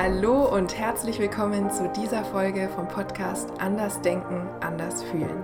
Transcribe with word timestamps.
Hallo 0.00 0.44
und 0.44 0.78
herzlich 0.78 1.18
willkommen 1.18 1.72
zu 1.72 1.88
dieser 1.88 2.24
Folge 2.24 2.68
vom 2.72 2.86
Podcast 2.86 3.50
Anders 3.58 4.00
Denken, 4.00 4.46
Anders 4.60 5.02
Fühlen. 5.02 5.42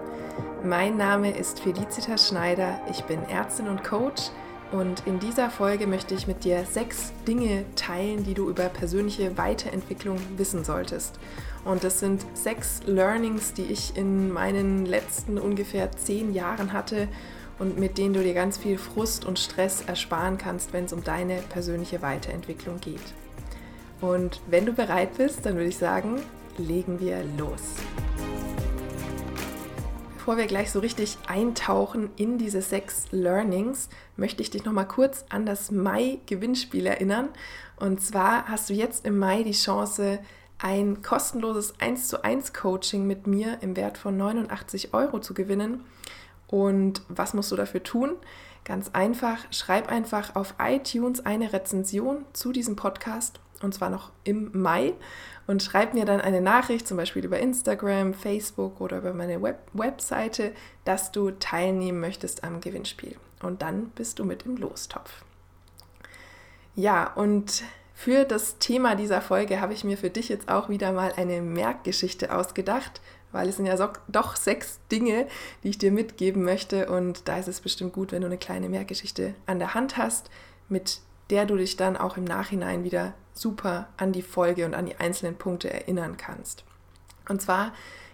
Mein 0.62 0.96
Name 0.96 1.36
ist 1.36 1.58
Felicitas 1.58 2.28
Schneider, 2.28 2.80
ich 2.88 3.02
bin 3.02 3.20
Ärztin 3.25 3.67
und 3.67 3.82
Coach 3.82 4.30
und 4.70 5.04
in 5.08 5.18
dieser 5.18 5.50
Folge 5.50 5.88
möchte 5.88 6.14
ich 6.14 6.28
mit 6.28 6.44
dir 6.44 6.64
sechs 6.67 7.12
Dinge 7.26 7.64
teilen, 7.75 8.22
die 8.22 8.34
du 8.34 8.48
über 8.48 8.66
persönliche 8.66 9.37
Weiterentwicklung 9.37 10.19
wissen 10.37 10.62
solltest. 10.62 11.18
Und 11.64 11.82
das 11.82 11.98
sind 11.98 12.25
sechs 12.34 12.80
Learnings, 12.86 13.55
die 13.55 13.64
ich 13.64 13.96
in 13.96 14.32
meinen 14.32 14.86
letzten 14.86 15.36
ungefähr 15.36 15.91
zehn 15.91 16.32
Jahren 16.32 16.73
hatte 16.73 17.09
und 17.59 17.77
mit 17.77 17.98
denen 17.98 18.14
du 18.14 18.23
dir 18.23 18.34
ganz 18.34 18.57
viel 18.57 18.79
Frust 18.79 19.25
und 19.25 19.41
Stress 19.41 19.82
ersparen 19.84 20.39
kannst, 20.39 20.73
wenn 20.73 20.84
es 20.84 20.93
um 20.93 21.02
deine 21.02 21.39
persönliche 21.39 22.02
Weiterentwicklung 22.02 22.80
geht. 22.80 23.02
Und 24.05 24.43
wenn 24.48 24.66
du 24.66 24.75
bereit 24.75 25.16
bist, 25.16 25.47
dann 25.47 25.55
würde 25.55 25.69
ich 25.69 25.79
sagen, 25.79 26.20
legen 26.59 27.01
wir 27.01 27.24
los. 27.38 27.62
Bevor 30.16 30.37
wir 30.37 30.46
gleich 30.46 30.70
so 30.70 30.80
richtig 30.80 31.16
eintauchen 31.27 32.10
in 32.16 32.37
diese 32.37 32.60
sechs 32.60 33.06
Learnings, 33.12 33.88
möchte 34.19 34.43
ich 34.43 34.51
dich 34.51 34.65
noch 34.66 34.74
mal 34.74 34.84
kurz 34.84 35.24
an 35.30 35.46
das 35.46 35.70
Mai-Gewinnspiel 35.70 36.87
erinnern. 36.87 37.30
Und 37.77 38.02
zwar 38.02 38.46
hast 38.46 38.69
du 38.69 38.74
jetzt 38.74 39.06
im 39.06 39.19
Mai 39.19 39.43
die 39.43 39.52
Chance, 39.52 40.18
ein 40.59 41.01
kostenloses 41.01 41.80
1 41.80 42.09
zu 42.09 42.23
1 42.23 42.52
Coaching 42.52 43.07
mit 43.07 43.27
mir 43.27 43.59
im 43.62 43.74
Wert 43.74 43.96
von 43.96 44.18
89 44.18 44.93
Euro 44.93 45.18
zu 45.21 45.32
gewinnen. 45.32 45.82
Und 46.46 47.01
was 47.09 47.32
musst 47.32 47.52
du 47.52 47.57
dafür 47.57 47.82
tun? 47.82 48.16
Ganz 48.64 48.91
einfach, 48.95 49.38
schreib 49.50 49.91
einfach 49.91 50.36
auf 50.36 50.54
iTunes 50.59 51.24
eine 51.27 51.52
Rezension 51.52 52.24
zu 52.32 52.50
diesem 52.50 52.77
Podcast 52.77 53.40
und 53.62 53.74
zwar 53.74 53.90
noch 53.90 54.10
im 54.24 54.50
Mai 54.52 54.95
und 55.46 55.62
schreib 55.62 55.95
mir 55.95 56.04
dann 56.04 56.20
eine 56.20 56.40
Nachricht, 56.40 56.87
zum 56.87 56.96
Beispiel 56.96 57.24
über 57.24 57.38
Instagram, 57.38 58.15
Facebook 58.15 58.80
oder 58.80 58.98
über 58.98 59.12
meine 59.12 59.43
Web 59.43 59.59
Webseite, 59.73 60.52
dass 60.84 61.12
du 61.12 61.30
teilnehmen 61.32 62.01
möchtest 62.01 62.45
am 62.45 62.60
Gewinnspiel. 62.60 63.16
Und 63.43 63.62
dann 63.62 63.90
bist 63.90 64.18
du 64.18 64.24
mit 64.24 64.46
im 64.46 64.56
Lostopf. 64.56 65.24
Ja, 66.74 67.12
und 67.12 67.64
für 67.94 68.24
das 68.24 68.58
Thema 68.58 68.96
dieser 68.96 69.20
Folge 69.20 69.60
habe 69.60 69.72
ich 69.72 69.84
mir 69.84 69.96
für 69.96 70.10
dich 70.10 70.28
jetzt 70.28 70.48
auch 70.48 70.68
wieder 70.68 70.92
mal 70.92 71.12
eine 71.16 71.42
Merkgeschichte 71.42 72.34
ausgedacht, 72.34 73.00
weil 73.34 73.48
es 73.48 73.56
sind 73.56 73.66
ja 73.66 73.77
so, 73.77 73.88
doch 74.08 74.36
sechs 74.36 74.80
Dinge, 74.90 75.27
die 75.62 75.68
ich 75.68 75.78
dir 75.78 75.90
mitgeben 75.92 76.44
möchte. 76.44 76.88
Und 76.88 77.28
da 77.28 77.38
ist 77.38 77.48
es 77.48 77.60
bestimmt 77.60 77.92
gut, 77.92 78.12
wenn 78.12 78.22
du 78.22 78.28
eine 78.28 78.38
kleine 78.38 78.68
Merkgeschichte 78.68 79.34
an 79.44 79.58
der 79.58 79.74
Hand 79.74 79.96
hast, 79.98 80.30
mit 80.68 81.00
der 81.30 81.44
du 81.44 81.56
dich 81.56 81.77
dann 81.77 81.96
auch 81.96 82.16
im 82.16 82.24
Nachhinein 82.24 82.84
wieder 82.84 83.14
super 83.34 83.88
an 83.96 84.12
die 84.12 84.22
Folge 84.22 84.64
und 84.64 84.74
an 84.74 84.86
die 84.86 84.96
einzelnen 84.96 85.36
Punkte 85.36 85.72
erinnern 85.72 86.16
kannst. 86.16 86.64
Und 87.28 87.42
zwar 87.42 87.72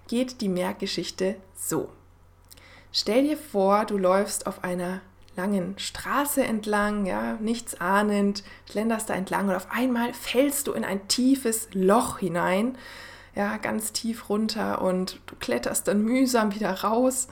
geht 0.08 0.40
die 0.40 0.48
Merkgeschichte 0.48 1.36
so. 1.54 1.90
Stell 2.92 3.24
dir 3.24 3.36
vor, 3.36 3.84
du 3.84 3.98
läufst 3.98 4.46
auf 4.46 4.64
einer 4.64 5.00
langen 5.36 5.78
Straße 5.78 6.42
entlang, 6.42 7.06
ja, 7.06 7.34
nichts 7.34 7.80
ahnend, 7.80 8.42
schlenderst 8.70 9.10
da 9.10 9.14
entlang 9.14 9.48
und 9.48 9.54
auf 9.54 9.70
einmal 9.70 10.12
fällst 10.12 10.66
du 10.66 10.72
in 10.72 10.84
ein 10.84 11.06
tiefes 11.08 11.68
Loch 11.72 12.18
hinein, 12.18 12.76
ja, 13.34 13.56
ganz 13.58 13.92
tief 13.92 14.28
runter 14.28 14.82
und 14.82 15.20
du 15.26 15.36
kletterst 15.36 15.86
dann 15.88 16.02
mühsam 16.02 16.54
wieder 16.54 16.82
raus 16.82 17.28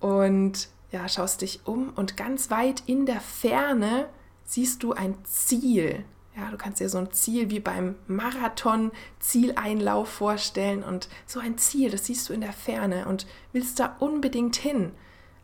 und 0.00 0.68
ja, 0.90 1.08
schaust 1.08 1.42
dich 1.42 1.60
um 1.64 1.90
und 1.90 2.16
ganz 2.16 2.50
weit 2.50 2.82
in 2.86 3.06
der 3.06 3.20
Ferne 3.20 4.08
siehst 4.44 4.82
du 4.82 4.94
ein 4.94 5.14
Ziel. 5.24 6.04
Ja, 6.36 6.50
du 6.50 6.56
kannst 6.56 6.80
dir 6.80 6.88
so 6.88 6.98
ein 6.98 7.12
Ziel 7.12 7.50
wie 7.50 7.60
beim 7.60 7.96
Marathon-Zieleinlauf 8.06 10.08
vorstellen 10.08 10.82
und 10.84 11.08
so 11.26 11.40
ein 11.40 11.58
Ziel, 11.58 11.90
das 11.90 12.06
siehst 12.06 12.26
du 12.28 12.32
in 12.32 12.40
der 12.40 12.52
Ferne 12.52 13.08
und 13.08 13.26
willst 13.52 13.80
da 13.80 13.96
unbedingt 13.98 14.54
hin. 14.56 14.92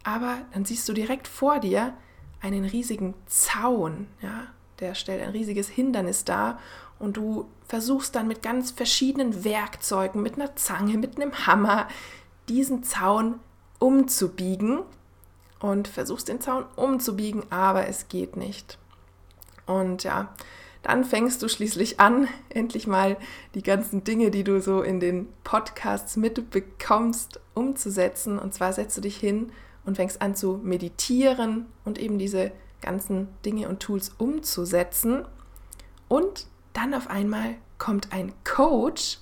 Aber 0.04 0.38
dann 0.52 0.64
siehst 0.64 0.88
du 0.88 0.92
direkt 0.92 1.26
vor 1.28 1.58
dir 1.58 1.94
einen 2.40 2.64
riesigen 2.64 3.14
Zaun, 3.26 4.06
ja, 4.20 4.46
der 4.80 4.94
stellt 4.94 5.22
ein 5.22 5.30
riesiges 5.30 5.68
Hindernis 5.68 6.24
dar 6.24 6.58
und 6.98 7.16
du 7.16 7.48
versuchst 7.66 8.14
dann 8.14 8.28
mit 8.28 8.42
ganz 8.42 8.70
verschiedenen 8.70 9.44
Werkzeugen, 9.44 10.22
mit 10.22 10.34
einer 10.34 10.54
Zange, 10.56 10.98
mit 10.98 11.16
einem 11.16 11.46
Hammer, 11.46 11.88
diesen 12.48 12.82
Zaun 12.82 13.40
umzubiegen 13.78 14.80
und 15.60 15.88
versuchst 15.88 16.28
den 16.28 16.40
Zaun 16.40 16.64
umzubiegen, 16.76 17.44
aber 17.50 17.88
es 17.88 18.08
geht 18.08 18.36
nicht. 18.36 18.78
Und 19.66 20.04
ja, 20.04 20.34
dann 20.82 21.04
fängst 21.04 21.42
du 21.42 21.48
schließlich 21.48 21.98
an, 22.00 22.28
endlich 22.50 22.86
mal 22.86 23.16
die 23.54 23.62
ganzen 23.62 24.04
Dinge, 24.04 24.30
die 24.30 24.44
du 24.44 24.60
so 24.60 24.82
in 24.82 25.00
den 25.00 25.28
Podcasts 25.42 26.16
mitbekommst, 26.16 27.40
umzusetzen. 27.54 28.38
Und 28.38 28.52
zwar 28.54 28.72
setzt 28.72 28.96
du 28.96 29.00
dich 29.00 29.16
hin 29.16 29.50
und 29.84 29.96
fängst 29.96 30.20
an 30.20 30.34
zu 30.34 30.60
meditieren 30.62 31.66
und 31.84 31.98
eben 31.98 32.18
diese 32.18 32.52
ganzen 32.82 33.28
Dinge 33.44 33.68
und 33.68 33.80
Tools 33.80 34.12
umzusetzen. 34.18 35.24
Und 36.08 36.46
dann 36.74 36.92
auf 36.92 37.08
einmal 37.08 37.54
kommt 37.78 38.12
ein 38.12 38.34
Coach 38.44 39.18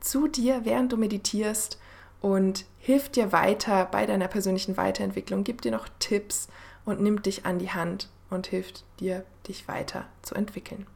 zu 0.00 0.26
dir, 0.26 0.64
während 0.64 0.92
du 0.92 0.96
meditierst 0.96 1.78
und 2.20 2.64
hilft 2.78 3.16
dir 3.16 3.30
weiter 3.30 3.86
bei 3.86 4.06
deiner 4.06 4.28
persönlichen 4.28 4.76
Weiterentwicklung, 4.76 5.44
gibt 5.44 5.64
dir 5.64 5.70
noch 5.72 5.88
Tipps 6.00 6.48
und 6.84 7.00
nimmt 7.00 7.26
dich 7.26 7.46
an 7.46 7.58
die 7.58 7.70
Hand 7.70 8.08
und 8.30 8.48
hilft 8.48 8.84
dir, 8.98 9.24
dich 9.46 9.68
weiter 9.68 10.06
zu 10.22 10.34
entwickeln. 10.34 10.86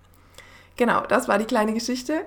Genau, 0.76 1.06
das 1.06 1.28
war 1.28 1.38
die 1.38 1.44
kleine 1.44 1.74
Geschichte. 1.74 2.24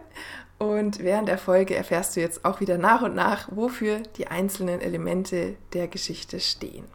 Und 0.60 1.00
während 1.00 1.28
der 1.28 1.38
Folge 1.38 1.76
erfährst 1.76 2.16
du 2.16 2.22
jetzt 2.22 2.46
auch 2.46 2.60
wieder 2.60 2.78
nach 2.78 3.02
und 3.02 3.16
nach, 3.16 3.50
wofür 3.52 4.00
die 4.18 4.28
einzelnen 4.28 4.80
Elemente 4.80 5.56
der 5.74 5.88
Geschichte 5.88 6.40
stehen. 6.40 6.86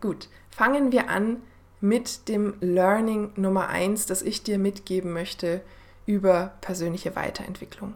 Gut, 0.00 0.28
fangen 0.50 0.92
wir 0.92 1.10
an 1.10 1.42
mit 1.84 2.28
dem 2.28 2.54
Learning 2.60 3.30
Nummer 3.36 3.68
1, 3.68 4.06
das 4.06 4.22
ich 4.22 4.42
dir 4.42 4.58
mitgeben 4.58 5.12
möchte 5.12 5.60
über 6.06 6.54
persönliche 6.62 7.14
Weiterentwicklung. 7.14 7.94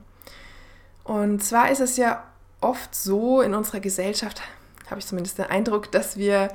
Und 1.04 1.43
zwar 1.43 1.71
ist 1.71 1.81
es 1.81 1.97
ja 1.97 2.22
oft 2.60 2.94
so 2.94 3.41
in 3.41 3.54
unserer 3.54 3.81
Gesellschaft, 3.81 4.43
habe 4.91 5.00
ich 5.00 5.06
zumindest 5.06 5.38
den 5.38 5.47
Eindruck, 5.47 5.91
dass 5.91 6.19
wir 6.19 6.50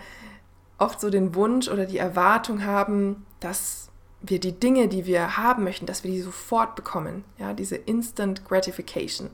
oft 0.77 1.01
so 1.01 1.09
den 1.09 1.33
Wunsch 1.33 1.69
oder 1.69 1.85
die 1.88 1.97
Erwartung 1.97 2.66
haben, 2.66 3.25
dass 3.39 3.89
wir 4.21 4.39
die 4.39 4.59
Dinge, 4.59 4.88
die 4.88 5.07
wir 5.07 5.35
haben 5.35 5.63
möchten, 5.63 5.88
dass 5.88 6.03
wir 6.03 6.11
die 6.11 6.21
sofort 6.21 6.75
bekommen. 6.75 7.23
Ja, 7.39 7.53
diese 7.53 7.77
Instant 7.77 8.45
Gratification. 8.47 9.31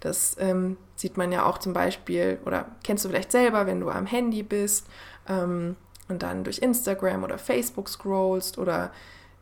Das 0.00 0.36
ähm, 0.40 0.78
sieht 0.96 1.16
man 1.16 1.30
ja 1.30 1.46
auch 1.46 1.58
zum 1.58 1.72
Beispiel, 1.72 2.40
oder 2.44 2.66
kennst 2.82 3.04
du 3.04 3.08
vielleicht 3.08 3.30
selber, 3.30 3.66
wenn 3.66 3.78
du 3.78 3.88
am 3.88 4.06
Handy 4.06 4.42
bist 4.42 4.88
ähm, 5.28 5.76
und 6.08 6.22
dann 6.22 6.44
durch 6.44 6.58
Instagram 6.58 7.24
oder 7.24 7.38
Facebook 7.38 7.88
scrollst 7.88 8.58
oder 8.58 8.92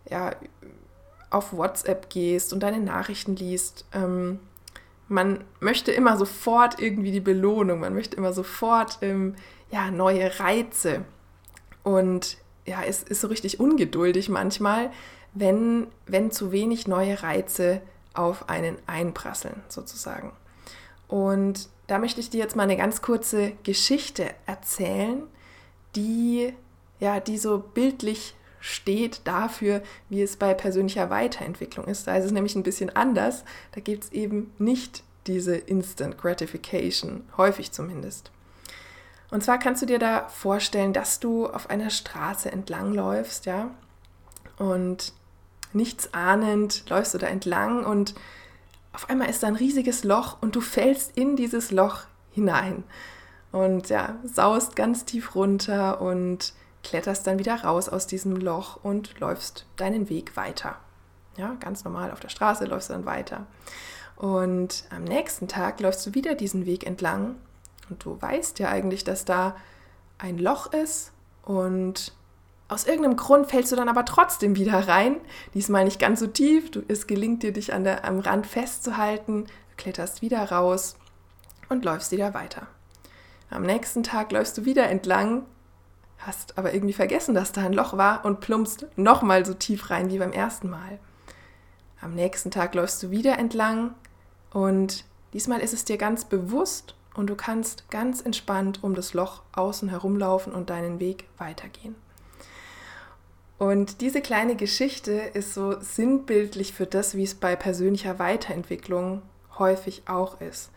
ja, 0.09 0.33
auf 1.31 1.53
WhatsApp 1.53 2.09
gehst 2.11 2.53
und 2.53 2.63
deine 2.63 2.81
Nachrichten 2.81 3.37
liest. 3.37 3.85
Ähm, 3.93 4.41
man 5.09 5.45
möchte 5.61 5.93
immer 5.93 6.17
sofort 6.17 6.81
irgendwie 6.81 7.13
die 7.13 7.21
Belohnung, 7.21 7.81
man 7.81 7.95
möchte 7.95 8.17
immer 8.17 8.33
sofort 8.33 8.99
ähm, 9.03 9.35
ja, 9.71 9.91
neue 9.91 10.39
Reize. 10.41 11.05
Und 11.83 12.39
ja, 12.65 12.83
es 12.83 13.03
ist 13.03 13.21
so 13.21 13.29
richtig 13.29 13.61
ungeduldig 13.61 14.29
manchmal, 14.29 14.91
wenn, 15.35 15.89
wenn 16.07 16.31
zu 16.31 16.53
wenig 16.53 16.87
neue 16.87 17.23
Reize 17.23 17.83
auf 18.15 18.49
einen 18.49 18.77
einprasseln, 18.87 19.63
sozusagen. 19.69 20.33
Und 21.09 21.69
da 21.87 21.99
möchte 21.99 22.21
ich 22.21 22.31
dir 22.31 22.39
jetzt 22.39 22.57
mal 22.57 22.63
eine 22.63 22.77
ganz 22.77 23.03
kurze 23.03 23.53
Geschichte 23.65 24.31
erzählen, 24.47 25.25
die 25.97 26.53
ja, 27.01 27.21
die 27.21 27.39
so 27.39 27.59
bildlich 27.59 28.35
steht 28.61 29.21
dafür, 29.25 29.83
wie 30.09 30.23
es 30.23 30.37
bei 30.37 30.55
persönlicher 30.55 31.11
Weiterentwicklung 31.11 31.87
ist. 31.87 32.07
Da 32.07 32.17
ist 32.17 32.25
es 32.25 32.33
nämlich 32.33 32.57
ein 32.57 32.63
bisschen 32.63 32.95
anders. 32.97 33.45
Da 33.73 33.81
gibt 33.81 34.05
es 34.05 34.13
eben 34.13 34.53
nicht 34.59 35.03
diese 35.27 35.55
Instant 35.55 36.17
Gratification, 36.17 37.25
häufig 37.37 37.73
zumindest. 37.73 38.31
Und 39.31 39.43
zwar 39.45 39.59
kannst 39.59 39.83
du 39.83 39.87
dir 39.87 39.99
da 39.99 40.29
vorstellen, 40.29 40.93
dass 40.93 41.21
du 41.21 41.47
auf 41.47 41.69
einer 41.69 41.91
Straße 41.91 42.51
entlangläufst, 42.51 43.47
ja, 43.47 43.71
und 44.57 45.13
nichts 45.73 46.15
ahnend 46.15 46.89
läufst 46.89 47.15
du 47.15 47.19
da 47.19 47.27
entlang 47.27 47.85
und 47.85 48.15
auf 48.93 49.11
einmal 49.11 49.29
ist 49.29 49.43
da 49.43 49.49
ein 49.49 49.57
riesiges 49.57 50.05
Loch 50.05 50.37
und 50.41 50.55
du 50.55 50.61
fällst 50.61 51.17
in 51.19 51.35
dieses 51.35 51.73
Loch 51.73 52.03
hinein 52.31 52.85
und 53.55 53.89
ja, 53.89 54.17
saust 54.25 54.75
ganz 54.75 55.05
tief 55.05 55.37
runter 55.37 56.01
und 56.01 56.55
kletterst 56.83 57.25
dann 57.25 57.39
wieder 57.39 57.63
raus 57.63 57.89
aus 57.89 58.09
diesem 58.09 58.35
Loch 58.35 58.81
und 58.83 59.21
läufst 59.21 59.65
deinen 59.77 60.09
Weg 60.09 60.37
weiter. 60.37 60.75
Ja, 61.37 61.55
ganz 61.61 61.85
normal 61.85 62.11
auf 62.11 62.19
der 62.19 62.31
Straße 62.31 62.65
läufst 62.65 62.89
du 62.89 62.95
dann 62.95 63.07
weiter. 63.07 63.47
Und 64.17 64.83
am 64.91 65.05
nächsten 65.05 65.47
Tag 65.47 65.79
läufst 65.79 66.05
du 66.05 66.15
wieder 66.15 66.35
diesen 66.35 66.67
Weg 66.67 66.85
entlang 66.85 67.37
und 67.89 68.05
du 68.05 68.21
weißt 68.21 68.59
ja 68.59 68.71
eigentlich, 68.71 69.05
dass 69.05 69.25
da 69.25 69.55
ein 70.19 70.39
Loch 70.39 70.73
ist 70.73 71.13
und 71.43 72.13
aus 72.67 72.87
irgendeinem 72.87 73.17
Grund 73.17 73.47
fällst 73.47 73.71
du 73.71 73.77
dann 73.77 73.89
aber 73.89 74.05
trotzdem 74.05 74.57
wieder 74.57 74.89
rein. 74.89 75.21
Diesmal 75.55 75.85
nicht 75.85 76.01
ganz 76.01 76.19
so 76.19 76.27
tief. 76.27 76.73
Du, 76.73 76.83
es 76.89 77.07
gelingt 77.07 77.45
dir, 77.45 77.53
dich 77.53 77.73
an 77.73 77.85
der, 77.85 78.05
am 78.05 78.19
Rand 78.19 78.49
festzuhalten, 78.49 79.47
kletterst 79.77 80.23
wieder 80.23 80.43
raus 80.51 80.97
und 81.69 81.85
läufst 81.85 82.11
wieder 82.11 82.35
weiter. 82.35 82.67
Am 83.51 83.63
nächsten 83.63 84.03
Tag 84.03 84.33
läufst 84.33 84.59
du 84.59 84.65
wieder 84.65 84.89
entlang, 84.89 85.45
hast 86.19 86.59
aber 86.59 86.75
irgendwie 86.75 86.95
vergessen, 86.95 87.35
dass 87.35 87.53
da 87.53 87.63
ein 87.63 87.73
Loch 87.73 87.97
war 87.97 88.25
und 88.25 88.41
plumpst 88.41 88.87
nochmal 88.97 89.45
so 89.45 89.55
tief 89.55 89.91
rein 89.91 90.11
wie 90.11 90.19
beim 90.19 90.33
ersten 90.33 90.71
Mal. 90.71 90.99
Am 92.01 92.15
nächsten 92.15 92.51
Tag 92.51 92.75
läufst 92.75 93.03
du 93.03 93.11
wieder 93.11 93.39
entlang 93.39 93.95
und 94.53 95.05
diesmal 95.33 95.61
ist 95.61 95.73
es 95.73 95.85
dir 95.85 95.97
ganz 95.97 96.25
bewusst 96.25 96.95
und 97.15 97.29
du 97.29 97.37
kannst 97.37 97.91
ganz 97.91 98.21
entspannt 98.21 98.83
um 98.83 98.95
das 98.95 99.15
Loch 99.15 99.43
außen 99.53 99.89
herumlaufen 99.89 100.53
und 100.53 100.71
deinen 100.71 101.01
Weg 101.01 101.29
weitergehen. 101.39 101.95
Und 103.59 104.01
diese 104.01 104.21
kleine 104.21 104.57
Geschichte 104.57 105.13
ist 105.13 105.55
so 105.55 105.81
sinnbildlich 105.81 106.75
für 106.75 106.87
das, 106.87 107.15
wie 107.15 107.23
es 107.23 107.35
bei 107.35 107.55
persönlicher 107.57 108.19
Weiterentwicklung 108.19 109.23
häufig 109.59 110.03
auch 110.07 110.41
ist. 110.41 110.71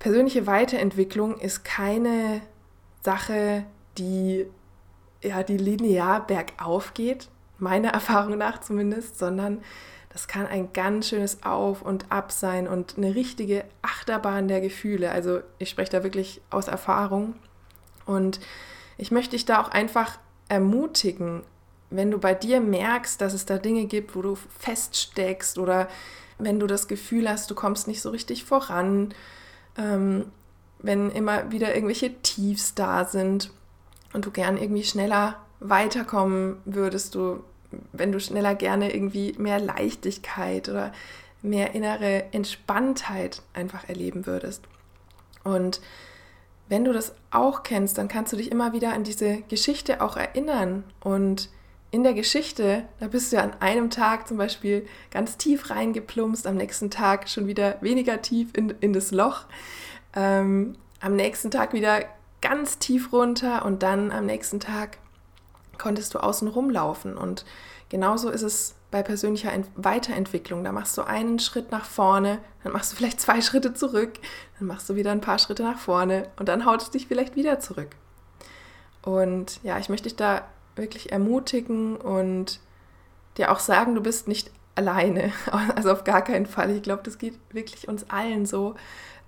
Persönliche 0.00 0.46
Weiterentwicklung 0.46 1.38
ist 1.38 1.62
keine 1.62 2.40
Sache, 3.02 3.64
die 3.98 4.46
ja 5.22 5.42
die 5.42 5.58
linear 5.58 6.26
bergauf 6.26 6.94
geht, 6.94 7.28
meiner 7.58 7.90
Erfahrung 7.92 8.38
nach 8.38 8.60
zumindest, 8.60 9.18
sondern 9.18 9.62
das 10.08 10.26
kann 10.26 10.46
ein 10.46 10.72
ganz 10.72 11.10
schönes 11.10 11.44
Auf 11.44 11.82
und 11.82 12.10
Ab 12.10 12.32
sein 12.32 12.66
und 12.66 12.96
eine 12.96 13.14
richtige 13.14 13.64
Achterbahn 13.82 14.48
der 14.48 14.62
Gefühle. 14.62 15.12
Also 15.12 15.40
ich 15.58 15.68
spreche 15.68 15.92
da 15.92 16.02
wirklich 16.02 16.40
aus 16.48 16.66
Erfahrung. 16.66 17.34
Und 18.06 18.40
ich 18.96 19.10
möchte 19.10 19.32
dich 19.32 19.44
da 19.44 19.62
auch 19.62 19.68
einfach 19.68 20.18
ermutigen, 20.48 21.42
wenn 21.90 22.10
du 22.10 22.18
bei 22.18 22.34
dir 22.34 22.60
merkst, 22.60 23.20
dass 23.20 23.34
es 23.34 23.44
da 23.44 23.58
Dinge 23.58 23.84
gibt, 23.84 24.16
wo 24.16 24.22
du 24.22 24.34
feststeckst 24.58 25.58
oder 25.58 25.88
wenn 26.38 26.58
du 26.58 26.66
das 26.66 26.88
Gefühl 26.88 27.28
hast, 27.28 27.50
du 27.50 27.54
kommst 27.54 27.86
nicht 27.86 28.00
so 28.00 28.10
richtig 28.10 28.44
voran, 28.44 29.14
ähm, 29.76 30.26
wenn 30.78 31.10
immer 31.10 31.50
wieder 31.50 31.74
irgendwelche 31.74 32.14
Tiefs 32.22 32.74
da 32.74 33.04
sind 33.04 33.50
und 34.12 34.26
du 34.26 34.30
gern 34.30 34.56
irgendwie 34.56 34.84
schneller 34.84 35.36
weiterkommen 35.60 36.56
würdest, 36.64 37.14
du, 37.14 37.44
wenn 37.92 38.12
du 38.12 38.20
schneller 38.20 38.54
gerne 38.54 38.94
irgendwie 38.94 39.34
mehr 39.38 39.60
Leichtigkeit 39.60 40.68
oder 40.68 40.92
mehr 41.42 41.74
innere 41.74 42.24
Entspanntheit 42.32 43.42
einfach 43.52 43.88
erleben 43.88 44.26
würdest. 44.26 44.64
Und 45.44 45.80
wenn 46.68 46.84
du 46.84 46.92
das 46.92 47.14
auch 47.30 47.62
kennst, 47.62 47.98
dann 47.98 48.08
kannst 48.08 48.32
du 48.32 48.36
dich 48.36 48.50
immer 48.50 48.72
wieder 48.72 48.92
an 48.92 49.04
diese 49.04 49.42
Geschichte 49.42 50.00
auch 50.00 50.16
erinnern 50.16 50.84
und 51.00 51.48
in 51.90 52.04
der 52.04 52.14
Geschichte, 52.14 52.84
da 53.00 53.08
bist 53.08 53.32
du 53.32 53.36
ja 53.36 53.42
an 53.42 53.54
einem 53.60 53.90
Tag 53.90 54.28
zum 54.28 54.36
Beispiel 54.36 54.86
ganz 55.10 55.36
tief 55.36 55.70
reingeplumpst, 55.70 56.46
am 56.46 56.56
nächsten 56.56 56.90
Tag 56.90 57.28
schon 57.28 57.46
wieder 57.46 57.76
weniger 57.80 58.22
tief 58.22 58.50
in, 58.54 58.70
in 58.80 58.92
das 58.92 59.10
Loch, 59.10 59.46
ähm, 60.14 60.76
am 61.00 61.16
nächsten 61.16 61.50
Tag 61.50 61.72
wieder 61.72 62.04
ganz 62.40 62.78
tief 62.78 63.12
runter 63.12 63.64
und 63.64 63.82
dann 63.82 64.12
am 64.12 64.26
nächsten 64.26 64.60
Tag 64.60 64.98
konntest 65.78 66.14
du 66.14 66.18
außen 66.18 66.46
rumlaufen. 66.46 67.16
Und 67.16 67.44
genauso 67.88 68.30
ist 68.30 68.42
es 68.42 68.76
bei 68.90 69.02
persönlicher 69.02 69.52
Ent 69.52 69.68
Weiterentwicklung. 69.74 70.62
Da 70.62 70.72
machst 70.72 70.96
du 70.96 71.02
einen 71.02 71.38
Schritt 71.38 71.70
nach 71.70 71.84
vorne, 71.84 72.38
dann 72.62 72.72
machst 72.72 72.92
du 72.92 72.96
vielleicht 72.96 73.20
zwei 73.20 73.40
Schritte 73.40 73.74
zurück, 73.74 74.12
dann 74.58 74.68
machst 74.68 74.88
du 74.88 74.94
wieder 74.94 75.10
ein 75.10 75.20
paar 75.20 75.38
Schritte 75.38 75.64
nach 75.64 75.78
vorne 75.78 76.28
und 76.38 76.48
dann 76.48 76.66
haut 76.66 76.82
es 76.82 76.90
dich 76.90 77.08
vielleicht 77.08 77.34
wieder 77.34 77.58
zurück. 77.58 77.96
Und 79.02 79.60
ja, 79.62 79.78
ich 79.78 79.88
möchte 79.88 80.08
dich 80.08 80.16
da 80.16 80.44
wirklich 80.80 81.12
ermutigen 81.12 81.96
und 81.96 82.60
dir 83.36 83.52
auch 83.52 83.60
sagen, 83.60 83.94
du 83.94 84.00
bist 84.00 84.28
nicht 84.28 84.50
alleine. 84.74 85.32
Also 85.76 85.92
auf 85.92 86.04
gar 86.04 86.22
keinen 86.22 86.46
Fall. 86.46 86.70
Ich 86.70 86.82
glaube, 86.82 87.02
das 87.04 87.18
geht 87.18 87.38
wirklich 87.52 87.88
uns 87.88 88.08
allen 88.10 88.46
so, 88.46 88.74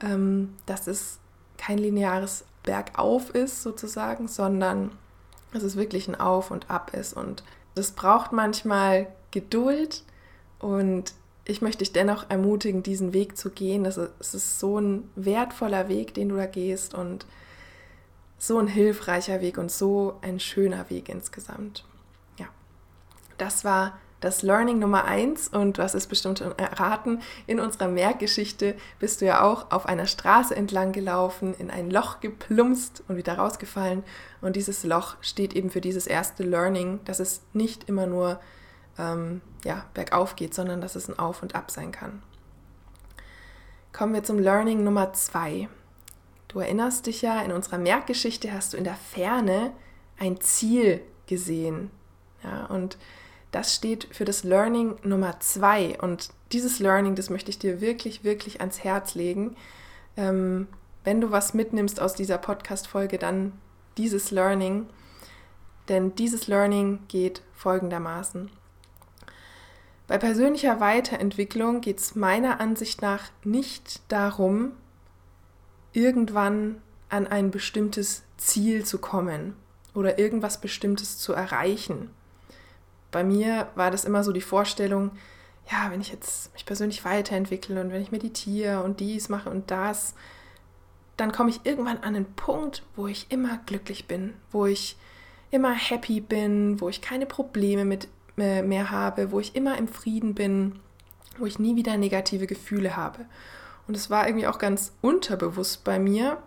ähm, 0.03 0.55
dass 0.67 0.87
es 0.87 1.19
kein 1.59 1.79
lineares 1.79 2.45
Bergauf 2.63 3.31
ist 3.31 3.63
sozusagen, 3.63 4.29
sondern 4.29 4.91
dass 5.53 5.63
es 5.63 5.77
wirklich 5.77 6.09
ein 6.09 6.19
Auf 6.19 6.51
und 6.51 6.71
Ab 6.71 6.93
ist. 6.95 7.13
Und 7.13 7.45
das 7.75 7.93
braucht 7.93 8.33
manchmal 8.33 9.09
Geduld 9.31 10.05
und 10.59 11.13
ich 11.45 11.61
möchte 11.61 11.79
dich 11.79 11.93
dennoch 11.93 12.31
ermutigen, 12.31 12.83
diesen 12.83 13.13
Weg 13.13 13.37
zu 13.37 13.51
gehen. 13.51 13.85
Es 13.85 13.97
ist 13.97 14.61
so 14.61 14.79
ein 14.79 15.11
wertvoller 15.17 15.89
Weg, 15.89 16.15
den 16.15 16.29
du 16.29 16.37
da 16.37 16.47
gehst 16.47 16.95
und 16.95 17.27
so 18.43 18.59
ein 18.59 18.67
hilfreicher 18.67 19.41
Weg 19.41 19.57
und 19.57 19.71
so 19.71 20.19
ein 20.21 20.41
schöner 20.41 20.91
Weg 20.91 21.09
insgesamt. 21.09 21.85
Ja, 22.41 22.47
das 23.39 23.65
war 23.65 24.01
das 24.19 24.43
Learning 24.43 24.81
Nummer 24.81 25.05
eins 25.05 25.47
und 25.47 25.79
hast 25.79 25.95
es 25.95 26.09
bestimmt 26.09 26.41
erraten. 26.41 27.21
In 27.47 27.61
unserer 27.61 27.87
Merkgeschichte 27.87 28.75
bist 28.99 29.21
du 29.21 29.27
ja 29.27 29.45
auch 29.45 29.71
auf 29.71 29.87
einer 29.87 30.07
Straße 30.07 30.57
entlang 30.57 30.91
gelaufen, 30.91 31.55
in 31.57 31.71
ein 31.71 31.89
Loch 31.89 32.19
geplumpst 32.19 33.05
und 33.07 33.17
wieder 33.17 33.39
rausgefallen. 33.39 34.03
Und 34.41 34.57
dieses 34.57 34.83
Loch 34.83 35.19
steht 35.21 35.55
eben 35.55 35.71
für 35.71 35.81
dieses 35.81 36.09
erste 36.09 36.43
Learning, 36.43 36.99
dass 37.05 37.21
es 37.21 37.43
nicht 37.53 37.89
immer 37.89 38.09
nur 38.09 38.41
ähm, 38.99 39.41
ja, 39.65 39.85
bergauf 39.95 40.35
geht, 40.35 40.53
sondern 40.53 40.81
dass 40.81 40.97
es 40.97 41.09
ein 41.09 41.17
Auf 41.17 41.43
und 41.43 41.55
Ab 41.55 41.71
sein 41.71 41.93
kann. 41.93 42.25
Kommen 43.93 44.15
wir 44.15 44.25
zum 44.25 44.41
Learning 44.41 44.83
Nummer 44.83 45.13
zwei. 45.13 45.69
Du 46.53 46.59
erinnerst 46.59 47.07
dich 47.07 47.23
ja, 47.23 47.41
in 47.41 47.51
unserer 47.51 47.79
Merkgeschichte 47.79 48.53
hast 48.53 48.75
du 48.75 48.77
in 48.77 48.85
der 48.85 48.95
Ferne 48.95 49.73
ein 50.19 50.39
Ziel 50.41 51.01
gesehen. 51.27 51.91
Ja, 52.45 52.67
und 52.67 52.99
das 53.53 53.75
steht 53.75 54.07
für 54.11 54.27
das 54.27 54.45
Learning 54.45 54.97
Nummer 55.03 55.41
zwei. 55.41 55.99
Und 55.99 56.29
dieses 56.53 56.79
Learning, 56.79 57.15
das 57.15 57.31
möchte 57.31 57.51
ich 57.51 57.59
dir 57.59 57.81
wirklich, 57.81 58.23
wirklich 58.23 58.61
ans 58.61 58.85
Herz 58.85 59.15
legen. 59.15 59.57
Ähm, 60.19 60.69
wenn 61.05 61.23
du 61.23 61.31
was 61.31 61.55
mitnimmst 61.55 61.99
aus 62.01 62.15
dieser 62.15 62.37
Podcast-Folge, 62.37 63.17
dann 63.17 63.53
dieses 63.97 64.31
Learning. 64.31 64.87
Denn 65.89 66.15
dieses 66.17 66.49
Learning 66.49 67.01
geht 67.09 67.41
folgendermaßen. 67.55 68.51
Bei 70.07 70.19
persönlicher 70.19 70.81
Weiterentwicklung 70.81 71.81
geht 71.81 71.99
es 71.99 72.15
meiner 72.15 72.61
Ansicht 72.61 73.01
nach 73.01 73.31
nicht 73.43 74.03
darum, 74.13 74.73
irgendwann 75.93 76.81
an 77.09 77.27
ein 77.27 77.51
bestimmtes 77.51 78.23
Ziel 78.37 78.85
zu 78.85 78.99
kommen 78.99 79.55
oder 79.95 80.19
irgendwas 80.19 80.61
Bestimmtes 80.61 81.19
zu 81.19 81.33
erreichen. 81.33 82.11
Bei 83.11 83.23
mir 83.23 83.69
war 83.75 83.91
das 83.91 84.05
immer 84.05 84.25
so 84.25 84.33
die 84.33 84.41
Vorstellung, 84.41 85.11
ja, 85.71 85.91
wenn 85.91 86.01
ich 86.01 86.11
jetzt 86.11 86.53
mich 86.55 86.67
persönlich 86.67 87.05
weiterentwickle 87.05 87.81
und 87.81 87.93
wenn 87.93 88.03
ich 88.03 88.11
meditiere 88.11 88.83
und 88.83 89.01
dies 89.01 89.29
mache 89.29 89.51
und 89.51 89.71
das, 89.71 90.15
dann 91.17 91.33
komme 91.33 91.51
ich 91.51 91.61
irgendwann 91.65 91.99
an 91.99 92.17
einen 92.17 92.33
Punkt, 92.35 92.83
wo 92.97 93.07
ich 93.07 93.27
immer 93.31 93.59
glücklich 93.67 94.09
bin, 94.09 94.35
wo 94.51 94.67
ich 94.67 94.97
immer 95.51 95.75
happy 95.75 96.21
bin, 96.21 96.81
wo 96.81 96.89
ich 96.89 97.03
keine 97.03 97.27
Probleme 97.27 97.85
mit 97.85 98.09
äh, 98.39 98.63
mehr 98.63 98.91
habe, 98.91 99.31
wo 99.31 99.39
ich 99.39 99.55
immer 99.55 99.77
im 99.77 99.89
Frieden 99.89 100.35
bin, 100.35 100.81
wo 101.39 101.47
ich 101.47 101.59
nie 101.59 101.77
wieder 101.77 101.97
negative 101.99 102.47
Gefühle 102.47 102.97
habe. 102.97 103.27
Und 103.87 103.97
es 103.97 104.11
war 104.11 104.27
irgendwie 104.27 104.47
auch 104.47 104.59
ganz 104.59 104.93
unterbewusst 105.01 105.85
bei 105.85 105.99
mir. 105.99 106.39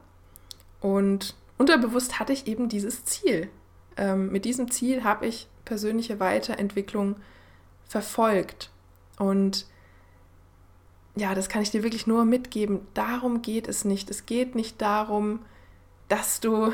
Und 0.82 1.36
unterbewusst 1.58 2.20
hatte 2.20 2.34
ich 2.34 2.48
eben 2.48 2.70
dieses 2.70 3.06
Ziel. 3.06 3.50
Ähm, 3.98 4.32
mit 4.32 4.46
diesem 4.46 4.72
Ziel 4.72 5.04
habe 5.04 5.26
ich 5.26 5.48
persönliche 5.64 6.20
Weiterentwicklung 6.20 7.18
verfolgt. 7.88 8.72
Und 9.18 9.66
ja, 11.16 11.34
das 11.34 11.50
kann 11.50 11.62
ich 11.62 11.72
dir 11.72 11.84
wirklich 11.84 12.08
nur 12.08 12.26
mitgeben. 12.26 12.82
Darum 12.94 13.42
geht 13.42 13.68
es 13.68 13.86
nicht. 13.86 14.10
Es 14.10 14.26
geht 14.26 14.56
nicht 14.56 14.82
darum, 14.82 15.40
dass 16.08 16.40
du 16.40 16.74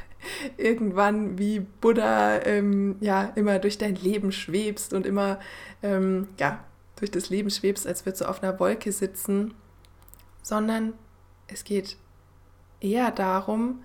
irgendwann 0.56 1.38
wie 1.38 1.60
Buddha 1.60 2.42
ähm, 2.42 2.96
ja 3.00 3.32
immer 3.36 3.58
durch 3.58 3.78
dein 3.78 3.94
Leben 3.94 4.32
schwebst 4.32 4.92
und 4.92 5.06
immer 5.06 5.38
ähm, 5.82 6.28
ja 6.38 6.64
durch 6.96 7.10
das 7.10 7.28
Leben 7.28 7.50
schwebst, 7.50 7.86
als 7.86 8.06
würdest 8.06 8.22
du 8.22 8.28
auf 8.28 8.42
einer 8.42 8.58
Wolke 8.58 8.90
sitzen 8.90 9.54
sondern 10.46 10.92
es 11.48 11.64
geht 11.64 11.96
eher 12.78 13.10
darum, 13.10 13.82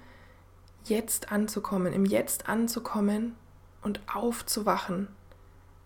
jetzt 0.84 1.32
anzukommen, 1.32 1.92
im 1.92 2.06
Jetzt 2.06 2.48
anzukommen 2.48 3.36
und 3.82 4.00
aufzuwachen. 4.14 5.08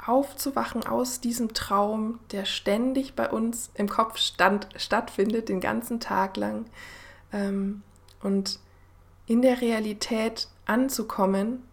Aufzuwachen 0.05 0.85
aus 0.85 1.21
diesem 1.21 1.53
Traum, 1.53 2.19
der 2.31 2.43
ständig 2.43 3.15
bei 3.15 3.29
uns 3.29 3.71
im 3.75 3.87
Kopf 3.87 4.17
stand, 4.17 4.67
stattfindet, 4.75 5.47
den 5.47 5.61
ganzen 5.61 6.01
Tag 6.01 6.35
lang. 6.35 6.65
Ähm, 7.31 7.81
und 8.21 8.59
in 9.27 9.41
der 9.41 9.61
Realität 9.61 10.49
anzukommen 10.65 11.63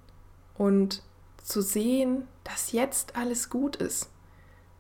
und 0.57 1.03
zu 1.43 1.61
sehen, 1.61 2.29
dass 2.45 2.71
jetzt 2.71 3.17
alles 3.17 3.51
gut 3.51 3.75
ist. 3.75 4.11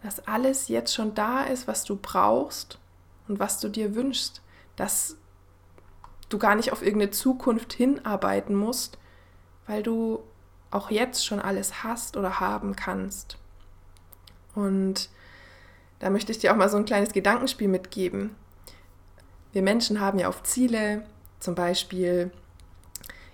Dass 0.01 0.29
alles 0.29 0.69
jetzt 0.69 0.95
schon 0.95 1.13
da 1.13 1.43
ist, 1.43 1.67
was 1.67 1.83
du 1.83 1.99
brauchst 2.01 2.79
und 3.29 3.39
was 3.39 3.61
du 3.61 3.69
dir 3.69 3.95
wünschst, 3.95 4.43
dass 4.77 5.17
du 6.29 6.39
gar 6.39 6.55
nicht 6.55 6.73
auf 6.73 6.83
irgendeine 6.83 7.11
Zukunft 7.11 7.73
hinarbeiten 7.73 8.55
musst, 8.55 8.99
weil 9.67 9.83
du 9.83 10.23
auch 10.71 10.91
jetzt 10.91 11.25
schon 11.27 11.41
alles 11.41 11.83
hast 11.83 12.17
oder 12.17 12.41
haben 12.41 12.75
kannst. 12.75 13.37
Und 14.55 15.11
da 15.99 16.11
möchte 16.11 16.33
ich 16.33 16.39
dir 16.39 16.53
auch 16.53 16.57
mal 16.57 16.69
so 16.69 16.77
ein 16.77 16.85
kleines 16.85 17.13
Gedankenspiel 17.13 17.69
mitgeben. 17.69 18.35
Wir 19.53 19.63
Menschen 19.63 20.01
haben 20.01 20.19
ja 20.19 20.29
oft 20.29 20.47
Ziele, 20.47 21.05
zum 21.39 21.55
Beispiel, 21.55 22.33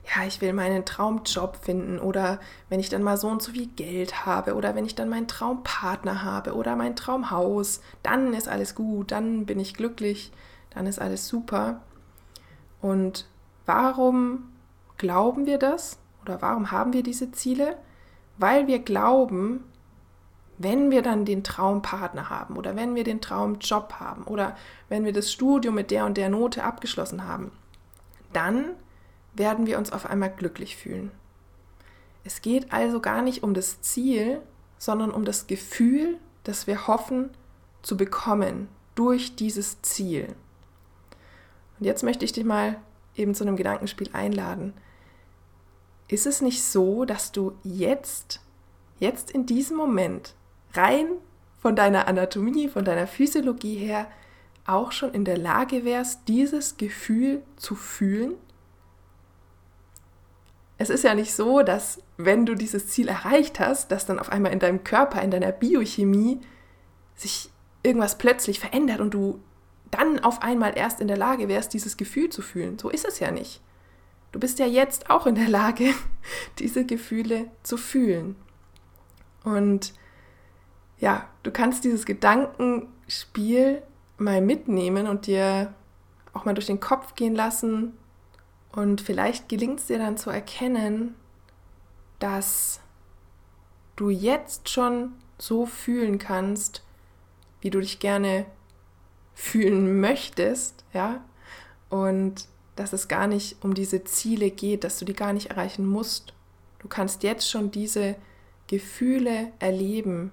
ja, 0.08 0.24
ich 0.24 0.40
will 0.40 0.52
meinen 0.52 0.84
Traumjob 0.84 1.56
finden 1.56 1.98
oder 1.98 2.40
wenn 2.68 2.80
ich 2.80 2.88
dann 2.88 3.02
mal 3.02 3.16
so 3.16 3.28
und 3.28 3.42
so 3.42 3.52
viel 3.52 3.66
Geld 3.66 4.24
habe 4.24 4.54
oder 4.54 4.74
wenn 4.74 4.86
ich 4.86 4.94
dann 4.94 5.08
meinen 5.08 5.28
Traumpartner 5.28 6.22
habe 6.22 6.54
oder 6.54 6.76
mein 6.76 6.96
Traumhaus, 6.96 7.80
dann 8.02 8.32
ist 8.32 8.48
alles 8.48 8.74
gut, 8.74 9.12
dann 9.12 9.44
bin 9.44 9.60
ich 9.60 9.74
glücklich, 9.74 10.32
dann 10.70 10.86
ist 10.86 10.98
alles 11.00 11.28
super. 11.28 11.82
Und 12.80 13.26
warum 13.66 14.48
glauben 14.96 15.46
wir 15.46 15.58
das 15.58 15.98
oder 16.22 16.40
warum 16.40 16.70
haben 16.70 16.92
wir 16.92 17.02
diese 17.02 17.30
Ziele? 17.32 17.76
Weil 18.38 18.66
wir 18.66 18.78
glauben, 18.78 19.64
wenn 20.56 20.90
wir 20.90 21.02
dann 21.02 21.24
den 21.24 21.44
Traumpartner 21.44 22.30
haben 22.30 22.56
oder 22.56 22.76
wenn 22.76 22.94
wir 22.94 23.04
den 23.04 23.20
Traumjob 23.20 23.94
haben 23.94 24.24
oder 24.24 24.56
wenn 24.88 25.04
wir 25.04 25.12
das 25.12 25.30
Studium 25.30 25.74
mit 25.74 25.90
der 25.90 26.06
und 26.06 26.16
der 26.16 26.30
Note 26.30 26.64
abgeschlossen 26.64 27.26
haben, 27.26 27.52
dann 28.32 28.70
werden 29.34 29.66
wir 29.66 29.78
uns 29.78 29.92
auf 29.92 30.06
einmal 30.06 30.30
glücklich 30.30 30.76
fühlen. 30.76 31.10
Es 32.24 32.42
geht 32.42 32.72
also 32.72 33.00
gar 33.00 33.22
nicht 33.22 33.42
um 33.42 33.54
das 33.54 33.80
Ziel, 33.80 34.40
sondern 34.78 35.10
um 35.10 35.24
das 35.24 35.46
Gefühl, 35.46 36.18
das 36.44 36.66
wir 36.66 36.86
hoffen 36.86 37.30
zu 37.82 37.96
bekommen 37.96 38.68
durch 38.94 39.36
dieses 39.36 39.80
Ziel. 39.82 40.34
Und 41.78 41.86
jetzt 41.86 42.02
möchte 42.02 42.24
ich 42.24 42.32
dich 42.32 42.44
mal 42.44 42.76
eben 43.14 43.34
zu 43.34 43.44
einem 43.44 43.56
Gedankenspiel 43.56 44.10
einladen. 44.12 44.74
Ist 46.08 46.26
es 46.26 46.40
nicht 46.40 46.64
so, 46.64 47.04
dass 47.04 47.32
du 47.32 47.52
jetzt, 47.62 48.40
jetzt 48.98 49.30
in 49.30 49.46
diesem 49.46 49.76
Moment, 49.76 50.34
rein 50.74 51.06
von 51.60 51.76
deiner 51.76 52.08
Anatomie, 52.08 52.68
von 52.68 52.84
deiner 52.84 53.06
Physiologie 53.06 53.76
her, 53.76 54.10
auch 54.66 54.92
schon 54.92 55.12
in 55.12 55.24
der 55.24 55.38
Lage 55.38 55.84
wärst, 55.84 56.28
dieses 56.28 56.76
Gefühl 56.76 57.42
zu 57.56 57.74
fühlen? 57.74 58.34
Es 60.78 60.90
ist 60.90 61.04
ja 61.04 61.14
nicht 61.14 61.34
so, 61.34 61.62
dass 61.62 62.00
wenn 62.16 62.46
du 62.46 62.54
dieses 62.54 62.88
Ziel 62.88 63.08
erreicht 63.08 63.58
hast, 63.60 63.90
dass 63.90 64.06
dann 64.06 64.20
auf 64.20 64.30
einmal 64.30 64.52
in 64.52 64.60
deinem 64.60 64.84
Körper, 64.84 65.20
in 65.22 65.30
deiner 65.30 65.52
Biochemie 65.52 66.40
sich 67.16 67.50
irgendwas 67.82 68.16
plötzlich 68.16 68.60
verändert 68.60 69.00
und 69.00 69.12
du 69.12 69.40
dann 69.90 70.20
auf 70.20 70.42
einmal 70.42 70.76
erst 70.76 71.00
in 71.00 71.08
der 71.08 71.16
Lage 71.16 71.48
wärst, 71.48 71.74
dieses 71.74 71.96
Gefühl 71.96 72.30
zu 72.30 72.42
fühlen. 72.42 72.78
So 72.78 72.90
ist 72.90 73.06
es 73.06 73.18
ja 73.18 73.30
nicht. 73.30 73.60
Du 74.32 74.38
bist 74.38 74.58
ja 74.58 74.66
jetzt 74.66 75.10
auch 75.10 75.26
in 75.26 75.34
der 75.34 75.48
Lage, 75.48 75.94
diese 76.58 76.84
Gefühle 76.84 77.50
zu 77.62 77.76
fühlen. 77.76 78.36
Und 79.44 79.94
ja, 80.98 81.28
du 81.42 81.50
kannst 81.50 81.84
dieses 81.84 82.04
Gedankenspiel 82.04 83.82
mal 84.18 84.40
mitnehmen 84.40 85.06
und 85.06 85.26
dir 85.26 85.74
auch 86.32 86.44
mal 86.44 86.54
durch 86.54 86.66
den 86.66 86.80
Kopf 86.80 87.14
gehen 87.14 87.34
lassen. 87.34 87.96
Und 88.72 89.00
vielleicht 89.00 89.48
gelingt 89.48 89.80
es 89.80 89.86
dir 89.86 89.98
dann 89.98 90.16
zu 90.16 90.30
erkennen, 90.30 91.14
dass 92.18 92.80
du 93.96 94.10
jetzt 94.10 94.68
schon 94.68 95.12
so 95.38 95.66
fühlen 95.66 96.18
kannst, 96.18 96.82
wie 97.60 97.70
du 97.70 97.80
dich 97.80 97.98
gerne 97.98 98.46
fühlen 99.34 100.00
möchtest, 100.00 100.84
ja, 100.92 101.24
und 101.88 102.46
dass 102.76 102.92
es 102.92 103.08
gar 103.08 103.26
nicht 103.26 103.64
um 103.64 103.74
diese 103.74 104.04
Ziele 104.04 104.50
geht, 104.50 104.84
dass 104.84 104.98
du 104.98 105.04
die 105.04 105.14
gar 105.14 105.32
nicht 105.32 105.50
erreichen 105.50 105.86
musst. 105.86 106.34
Du 106.78 106.88
kannst 106.88 107.22
jetzt 107.22 107.48
schon 107.50 107.70
diese 107.70 108.16
Gefühle 108.68 109.52
erleben, 109.58 110.30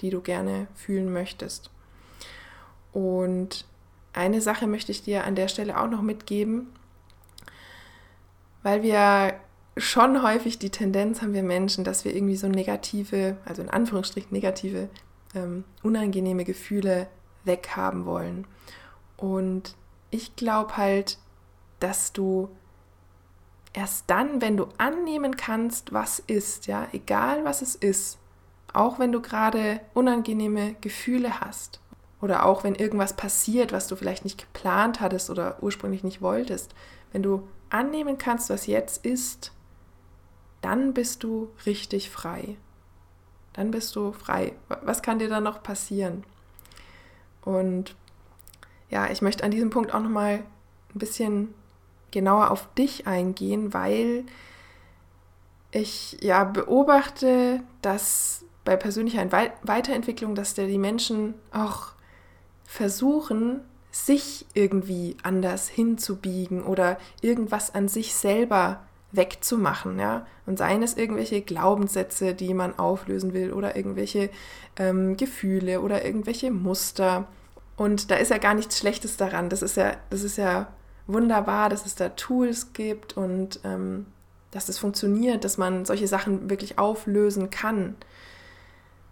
die 0.00 0.10
du 0.10 0.20
gerne 0.20 0.68
fühlen 0.74 1.12
möchtest. 1.12 1.70
Und 2.92 3.66
eine 4.12 4.40
Sache 4.40 4.66
möchte 4.66 4.92
ich 4.92 5.02
dir 5.02 5.24
an 5.24 5.34
der 5.34 5.48
Stelle 5.48 5.78
auch 5.78 5.88
noch 5.88 6.02
mitgeben, 6.02 6.68
weil 8.64 8.82
wir 8.82 9.34
schon 9.76 10.22
häufig 10.22 10.58
die 10.58 10.70
Tendenz 10.70 11.22
haben 11.22 11.34
wir 11.34 11.42
Menschen, 11.42 11.84
dass 11.84 12.04
wir 12.04 12.16
irgendwie 12.16 12.36
so 12.36 12.48
negative, 12.48 13.36
also 13.44 13.62
in 13.62 13.68
Anführungsstrichen 13.68 14.32
negative, 14.32 14.88
ähm, 15.34 15.64
unangenehme 15.82 16.44
Gefühle 16.44 17.06
weghaben 17.44 18.06
wollen. 18.06 18.46
Und 19.16 19.76
ich 20.10 20.34
glaube 20.34 20.76
halt, 20.76 21.18
dass 21.78 22.12
du 22.12 22.48
erst 23.74 24.08
dann, 24.08 24.40
wenn 24.40 24.56
du 24.56 24.68
annehmen 24.78 25.36
kannst, 25.36 25.92
was 25.92 26.18
ist, 26.20 26.66
ja, 26.66 26.88
egal 26.92 27.44
was 27.44 27.60
es 27.60 27.74
ist, 27.74 28.18
auch 28.72 28.98
wenn 28.98 29.12
du 29.12 29.20
gerade 29.20 29.80
unangenehme 29.92 30.74
Gefühle 30.80 31.40
hast 31.40 31.80
oder 32.22 32.46
auch 32.46 32.64
wenn 32.64 32.74
irgendwas 32.74 33.14
passiert, 33.14 33.72
was 33.72 33.88
du 33.88 33.96
vielleicht 33.96 34.24
nicht 34.24 34.38
geplant 34.38 35.00
hattest 35.00 35.28
oder 35.28 35.62
ursprünglich 35.62 36.02
nicht 36.02 36.22
wolltest, 36.22 36.74
wenn 37.12 37.22
du 37.22 37.46
annehmen 37.74 38.18
kannst, 38.18 38.50
was 38.50 38.66
jetzt 38.66 39.04
ist, 39.04 39.52
dann 40.62 40.94
bist 40.94 41.24
du 41.24 41.50
richtig 41.66 42.08
frei. 42.08 42.56
Dann 43.52 43.70
bist 43.70 43.94
du 43.96 44.12
frei. 44.12 44.54
Was 44.82 45.02
kann 45.02 45.18
dir 45.18 45.28
dann 45.28 45.44
noch 45.44 45.62
passieren? 45.62 46.24
Und 47.42 47.96
ja, 48.90 49.10
ich 49.10 49.22
möchte 49.22 49.44
an 49.44 49.50
diesem 49.50 49.70
Punkt 49.70 49.92
auch 49.92 50.00
nochmal 50.00 50.44
ein 50.94 50.98
bisschen 50.98 51.52
genauer 52.12 52.50
auf 52.50 52.72
dich 52.74 53.06
eingehen, 53.06 53.74
weil 53.74 54.24
ich 55.72 56.16
ja 56.22 56.44
beobachte, 56.44 57.60
dass 57.82 58.44
bei 58.64 58.76
persönlicher 58.76 59.30
Weiterentwicklung, 59.30 60.36
dass 60.36 60.54
der 60.54 60.68
die 60.68 60.78
Menschen 60.78 61.34
auch 61.52 61.88
versuchen, 62.64 63.60
sich 63.94 64.44
irgendwie 64.54 65.16
anders 65.22 65.68
hinzubiegen 65.68 66.64
oder 66.64 66.98
irgendwas 67.20 67.72
an 67.76 67.86
sich 67.86 68.12
selber 68.12 68.80
wegzumachen, 69.12 70.00
ja. 70.00 70.26
Und 70.46 70.58
seien 70.58 70.82
es 70.82 70.96
irgendwelche 70.96 71.42
Glaubenssätze, 71.42 72.34
die 72.34 72.54
man 72.54 72.76
auflösen 72.76 73.32
will, 73.34 73.52
oder 73.52 73.76
irgendwelche 73.76 74.30
ähm, 74.76 75.16
Gefühle 75.16 75.80
oder 75.80 76.04
irgendwelche 76.04 76.50
Muster. 76.50 77.28
Und 77.76 78.10
da 78.10 78.16
ist 78.16 78.32
ja 78.32 78.38
gar 78.38 78.54
nichts 78.54 78.80
Schlechtes 78.80 79.16
daran. 79.16 79.48
Das 79.48 79.62
ist 79.62 79.76
ja, 79.76 79.96
das 80.10 80.24
ist 80.24 80.38
ja 80.38 80.66
wunderbar, 81.06 81.68
dass 81.68 81.86
es 81.86 81.94
da 81.94 82.08
Tools 82.08 82.72
gibt 82.72 83.16
und 83.16 83.60
ähm, 83.62 84.06
dass 84.50 84.66
das 84.66 84.76
funktioniert, 84.76 85.44
dass 85.44 85.56
man 85.56 85.84
solche 85.84 86.08
Sachen 86.08 86.50
wirklich 86.50 86.80
auflösen 86.80 87.48
kann. 87.50 87.94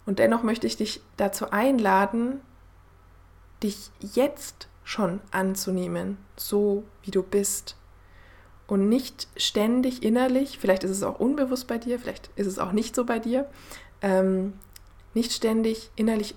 Und 0.05 0.19
dennoch 0.19 0.43
möchte 0.43 0.67
ich 0.67 0.75
dich 0.75 1.01
dazu 1.15 1.51
einladen, 1.51 2.41
dich 3.63 3.91
jetzt 4.01 4.67
schon 4.83 5.21
anzunehmen, 5.31 6.17
so 6.35 6.83
wie 7.03 7.11
du 7.11 7.23
bist. 7.23 7.77
Und 8.67 8.89
nicht 8.89 9.27
ständig 9.35 10.03
innerlich, 10.03 10.57
vielleicht 10.57 10.83
ist 10.83 10.91
es 10.91 11.03
auch 11.03 11.19
unbewusst 11.19 11.67
bei 11.67 11.77
dir, 11.77 11.99
vielleicht 11.99 12.29
ist 12.35 12.47
es 12.47 12.59
auch 12.59 12.71
nicht 12.71 12.95
so 12.95 13.05
bei 13.05 13.19
dir, 13.19 13.49
ähm, 14.01 14.53
nicht 15.13 15.31
ständig 15.31 15.91
innerlich 15.95 16.35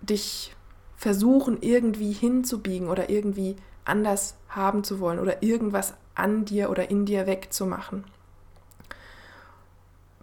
dich 0.00 0.54
versuchen, 0.96 1.58
irgendwie 1.60 2.12
hinzubiegen 2.12 2.88
oder 2.88 3.10
irgendwie 3.10 3.56
anders 3.84 4.36
haben 4.48 4.84
zu 4.84 5.00
wollen 5.00 5.18
oder 5.18 5.42
irgendwas 5.42 5.94
an 6.14 6.44
dir 6.44 6.70
oder 6.70 6.90
in 6.90 7.06
dir 7.06 7.26
wegzumachen. 7.26 8.04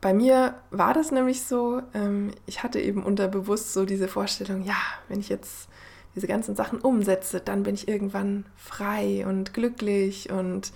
Bei 0.02 0.14
mir 0.14 0.56
war 0.70 0.94
das 0.94 1.12
nämlich 1.12 1.44
so, 1.44 1.82
ähm, 1.94 2.32
ich 2.46 2.62
hatte 2.62 2.80
eben 2.80 3.04
unterbewusst 3.04 3.74
so 3.74 3.86
diese 3.86 4.08
Vorstellung, 4.08 4.64
ja, 4.64 4.78
wenn 5.08 5.20
ich 5.20 5.30
jetzt 5.30 5.68
diese 6.16 6.28
ganzen 6.28 6.56
Sachen 6.56 6.80
umsetze, 6.80 7.42
dann 7.42 7.64
bin 7.64 7.76
ich 7.76 7.88
irgendwann 7.88 8.46
frei 8.56 9.26
und 9.28 9.54
glücklich 9.54 10.32
und 10.32 10.72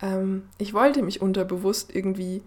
ähm, 0.00 0.44
ich 0.58 0.74
wollte 0.74 1.02
mich 1.02 1.20
unterbewusst 1.20 1.94
irgendwie 1.94 2.42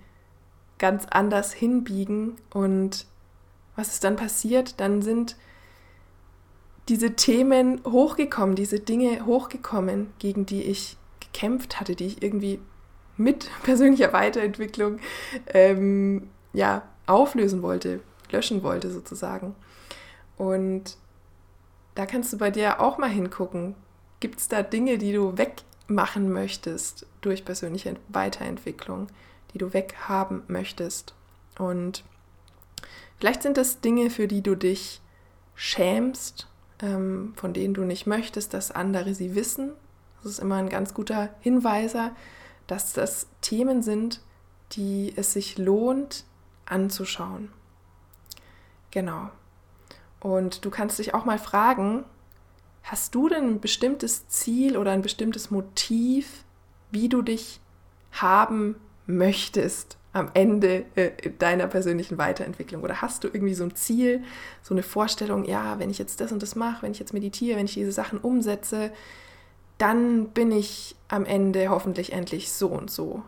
ganz 0.79 1.05
anders 1.09 1.53
hinbiegen 1.53 2.35
und 2.53 3.05
was 3.75 3.93
ist 3.93 4.03
dann 4.03 4.15
passiert? 4.15 4.79
Dann 4.79 5.01
sind 5.01 5.37
diese 6.89 7.15
Themen 7.15 7.81
hochgekommen, 7.85 8.55
diese 8.55 8.79
Dinge 8.79 9.25
hochgekommen, 9.25 10.11
gegen 10.19 10.45
die 10.45 10.63
ich 10.63 10.97
gekämpft 11.19 11.79
hatte, 11.79 11.95
die 11.95 12.07
ich 12.07 12.23
irgendwie 12.23 12.59
mit 13.17 13.49
persönlicher 13.63 14.13
Weiterentwicklung 14.13 14.99
ähm, 15.47 16.29
ja, 16.53 16.83
auflösen 17.05 17.61
wollte, 17.61 18.01
löschen 18.31 18.63
wollte 18.63 18.91
sozusagen. 18.91 19.55
Und 20.37 20.97
da 21.95 22.05
kannst 22.05 22.31
du 22.33 22.37
bei 22.37 22.51
dir 22.51 22.79
auch 22.79 22.97
mal 22.97 23.09
hingucken. 23.09 23.75
Gibt 24.19 24.39
es 24.39 24.47
da 24.47 24.63
Dinge, 24.63 24.97
die 24.97 25.13
du 25.13 25.37
wegmachen 25.37 26.31
möchtest 26.31 27.05
durch 27.21 27.43
persönliche 27.43 27.95
Weiterentwicklung, 28.09 29.07
die 29.53 29.57
du 29.57 29.73
weghaben 29.73 30.43
möchtest? 30.47 31.13
Und 31.57 32.03
vielleicht 33.19 33.43
sind 33.43 33.57
das 33.57 33.81
Dinge, 33.81 34.09
für 34.09 34.27
die 34.27 34.41
du 34.41 34.55
dich 34.55 35.01
schämst, 35.55 36.47
ähm, 36.81 37.33
von 37.35 37.53
denen 37.53 37.73
du 37.73 37.83
nicht 37.83 38.07
möchtest, 38.07 38.53
dass 38.53 38.71
andere 38.71 39.13
sie 39.13 39.35
wissen. 39.35 39.71
Das 40.23 40.33
ist 40.33 40.39
immer 40.39 40.55
ein 40.55 40.69
ganz 40.69 40.93
guter 40.93 41.29
Hinweiser, 41.41 42.15
dass 42.67 42.93
das 42.93 43.27
Themen 43.41 43.81
sind, 43.81 44.21
die 44.73 45.13
es 45.15 45.33
sich 45.33 45.57
lohnt 45.57 46.25
anzuschauen. 46.65 47.51
Genau. 48.91 49.29
Und 50.21 50.63
du 50.63 50.69
kannst 50.69 50.99
dich 50.99 51.13
auch 51.13 51.25
mal 51.25 51.39
fragen, 51.39 52.05
hast 52.83 53.13
du 53.15 53.27
denn 53.27 53.55
ein 53.55 53.59
bestimmtes 53.59 54.27
Ziel 54.29 54.77
oder 54.77 54.91
ein 54.91 55.01
bestimmtes 55.01 55.51
Motiv, 55.51 56.45
wie 56.91 57.09
du 57.09 57.21
dich 57.21 57.59
haben 58.11 58.75
möchtest 59.07 59.97
am 60.13 60.29
Ende 60.33 60.85
äh, 60.95 61.31
deiner 61.39 61.67
persönlichen 61.67 62.17
Weiterentwicklung? 62.17 62.83
Oder 62.83 63.01
hast 63.01 63.23
du 63.23 63.29
irgendwie 63.29 63.55
so 63.55 63.63
ein 63.63 63.75
Ziel, 63.75 64.23
so 64.61 64.73
eine 64.73 64.83
Vorstellung, 64.83 65.45
ja, 65.45 65.79
wenn 65.79 65.89
ich 65.89 65.97
jetzt 65.97 66.21
das 66.21 66.31
und 66.31 66.43
das 66.43 66.55
mache, 66.55 66.83
wenn 66.83 66.91
ich 66.91 66.99
jetzt 66.99 67.13
meditiere, 67.13 67.57
wenn 67.57 67.65
ich 67.65 67.73
diese 67.73 67.91
Sachen 67.91 68.19
umsetze, 68.19 68.91
dann 69.79 70.29
bin 70.29 70.51
ich 70.51 70.95
am 71.07 71.25
Ende 71.25 71.69
hoffentlich 71.69 72.13
endlich 72.13 72.51
so 72.51 72.67
und 72.67 72.91
so. 72.91 73.23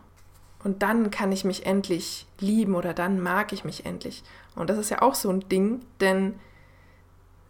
Und 0.62 0.82
dann 0.82 1.10
kann 1.10 1.32
ich 1.32 1.44
mich 1.44 1.66
endlich 1.66 2.26
lieben 2.38 2.76
oder 2.76 2.94
dann 2.94 3.20
mag 3.20 3.52
ich 3.52 3.64
mich 3.64 3.84
endlich. 3.84 4.22
Und 4.54 4.70
das 4.70 4.78
ist 4.78 4.90
ja 4.90 5.02
auch 5.02 5.14
so 5.14 5.28
ein 5.30 5.48
Ding, 5.48 5.80
denn 6.00 6.36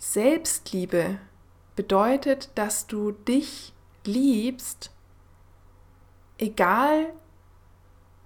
Selbstliebe 0.04 1.18
bedeutet, 1.76 2.50
dass 2.56 2.87
du 2.87 3.12
dich 3.12 3.73
liebst, 4.04 4.90
egal 6.37 7.06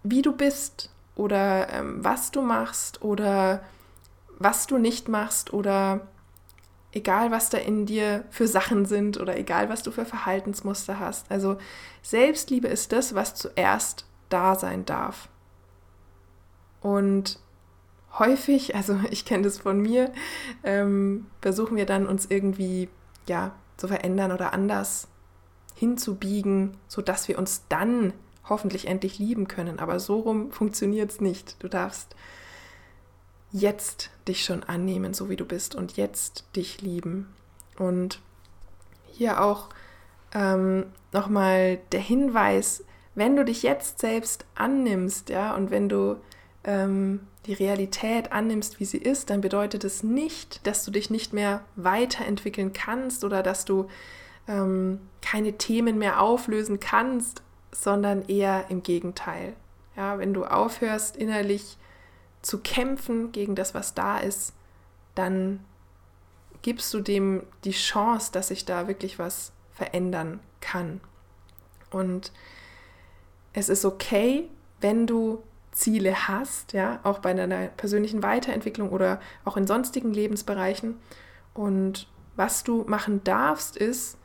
wie 0.02 0.20
du 0.20 0.32
bist 0.36 0.90
oder 1.14 1.72
ähm, 1.72 2.04
was 2.04 2.32
du 2.32 2.42
machst 2.42 3.00
oder 3.02 3.62
was 4.38 4.66
du 4.66 4.76
nicht 4.76 5.08
machst 5.08 5.52
oder 5.52 6.08
egal 6.90 7.30
was 7.30 7.48
da 7.48 7.58
in 7.58 7.86
dir 7.86 8.24
für 8.28 8.48
Sachen 8.48 8.84
sind 8.84 9.18
oder 9.18 9.36
egal 9.38 9.68
was 9.68 9.84
du 9.84 9.92
für 9.92 10.04
Verhaltensmuster 10.04 10.98
hast. 10.98 11.30
Also 11.30 11.58
Selbstliebe 12.02 12.66
ist 12.66 12.90
das, 12.90 13.14
was 13.14 13.36
zuerst 13.36 14.04
da 14.28 14.56
sein 14.56 14.84
darf. 14.84 15.28
Und 16.80 17.38
häufig, 18.18 18.74
also 18.74 18.98
ich 19.10 19.24
kenne 19.24 19.44
das 19.44 19.58
von 19.58 19.80
mir, 19.80 20.12
ähm, 20.64 21.26
versuchen 21.40 21.76
wir 21.76 21.86
dann 21.86 22.06
uns 22.06 22.26
irgendwie 22.26 22.88
ja 23.26 23.54
zu 23.76 23.88
verändern 23.88 24.32
oder 24.32 24.52
anders 24.52 25.08
hinzubiegen, 25.74 26.76
sodass 26.88 27.28
wir 27.28 27.38
uns 27.38 27.62
dann 27.68 28.12
hoffentlich 28.48 28.88
endlich 28.88 29.18
lieben 29.18 29.46
können. 29.46 29.78
Aber 29.78 30.00
so 30.00 30.20
rum 30.20 30.50
funktioniert 30.50 31.10
es 31.12 31.20
nicht. 31.20 31.62
Du 31.62 31.68
darfst 31.68 32.16
jetzt 33.52 34.10
dich 34.26 34.44
schon 34.44 34.64
annehmen, 34.64 35.14
so 35.14 35.28
wie 35.28 35.36
du 35.36 35.44
bist, 35.44 35.74
und 35.74 35.96
jetzt 35.96 36.44
dich 36.56 36.80
lieben. 36.82 37.28
Und 37.78 38.20
hier 39.06 39.40
auch 39.42 39.68
ähm, 40.34 40.86
nochmal 41.12 41.78
der 41.92 42.00
Hinweis, 42.00 42.84
wenn 43.14 43.36
du 43.36 43.44
dich 43.44 43.62
jetzt 43.62 44.00
selbst 44.00 44.46
annimmst, 44.54 45.30
ja, 45.30 45.54
und 45.54 45.70
wenn 45.70 45.88
du 45.88 46.16
ähm, 46.64 47.27
die 47.46 47.54
Realität 47.54 48.32
annimmst, 48.32 48.80
wie 48.80 48.84
sie 48.84 48.98
ist, 48.98 49.30
dann 49.30 49.40
bedeutet 49.40 49.84
es 49.84 50.02
nicht, 50.02 50.66
dass 50.66 50.84
du 50.84 50.90
dich 50.90 51.10
nicht 51.10 51.32
mehr 51.32 51.64
weiterentwickeln 51.76 52.72
kannst 52.72 53.24
oder 53.24 53.42
dass 53.42 53.64
du 53.64 53.88
ähm, 54.46 55.00
keine 55.22 55.56
Themen 55.56 55.98
mehr 55.98 56.20
auflösen 56.20 56.80
kannst, 56.80 57.42
sondern 57.70 58.26
eher 58.28 58.66
im 58.68 58.82
Gegenteil. 58.82 59.54
Ja, 59.96 60.18
wenn 60.18 60.34
du 60.34 60.44
aufhörst, 60.44 61.16
innerlich 61.16 61.76
zu 62.42 62.58
kämpfen 62.58 63.32
gegen 63.32 63.54
das, 63.54 63.74
was 63.74 63.94
da 63.94 64.18
ist, 64.18 64.52
dann 65.14 65.64
gibst 66.62 66.92
du 66.94 67.00
dem 67.00 67.42
die 67.64 67.72
Chance, 67.72 68.30
dass 68.32 68.48
sich 68.48 68.64
da 68.64 68.88
wirklich 68.88 69.18
was 69.18 69.52
verändern 69.72 70.40
kann. 70.60 71.00
Und 71.90 72.32
es 73.52 73.68
ist 73.68 73.84
okay, 73.84 74.48
wenn 74.80 75.06
du 75.06 75.42
Ziele 75.78 76.26
hast, 76.26 76.72
ja, 76.72 76.98
auch 77.04 77.20
bei 77.20 77.32
deiner 77.34 77.68
persönlichen 77.68 78.22
Weiterentwicklung 78.24 78.90
oder 78.90 79.20
auch 79.44 79.56
in 79.56 79.66
sonstigen 79.66 80.12
Lebensbereichen. 80.12 80.96
Und 81.54 82.08
was 82.34 82.64
du 82.64 82.84
machen 82.88 83.22
darfst, 83.22 83.76
ist, 83.76 84.18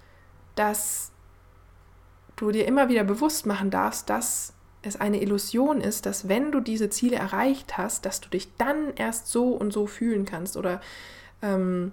dass 0.55 1.11
du 2.37 2.51
dir 2.51 2.65
immer 2.65 2.89
wieder 2.89 3.03
bewusst 3.03 3.45
machen 3.45 3.69
darfst, 3.69 4.09
dass 4.09 4.53
es 4.81 4.99
eine 4.99 5.21
Illusion 5.21 5.79
ist, 5.79 6.07
dass 6.07 6.27
wenn 6.27 6.51
du 6.51 6.59
diese 6.59 6.89
Ziele 6.89 7.17
erreicht 7.17 7.77
hast, 7.77 8.07
dass 8.07 8.19
du 8.19 8.29
dich 8.29 8.55
dann 8.57 8.95
erst 8.95 9.27
so 9.27 9.49
und 9.49 9.71
so 9.71 9.85
fühlen 9.85 10.25
kannst 10.25 10.57
oder 10.57 10.81
ähm, 11.43 11.91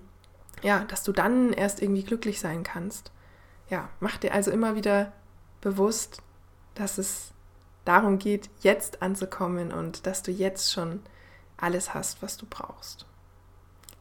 ja, 0.62 0.84
dass 0.84 1.02
du 1.02 1.12
dann 1.12 1.52
erst 1.52 1.82
irgendwie 1.82 2.02
glücklich 2.02 2.40
sein 2.40 2.62
kannst. 2.62 3.12
Ja, 3.68 3.90
mach 4.00 4.16
dir 4.16 4.32
also 4.32 4.50
immer 4.50 4.74
wieder 4.74 5.12
bewusst, 5.60 6.22
dass 6.74 6.96
es 6.96 7.32
darum 7.90 8.20
geht, 8.20 8.48
jetzt 8.60 9.02
anzukommen 9.02 9.72
und 9.72 10.06
dass 10.06 10.22
du 10.22 10.30
jetzt 10.30 10.72
schon 10.72 11.00
alles 11.56 11.92
hast, 11.92 12.22
was 12.22 12.36
du 12.36 12.46
brauchst. 12.48 13.04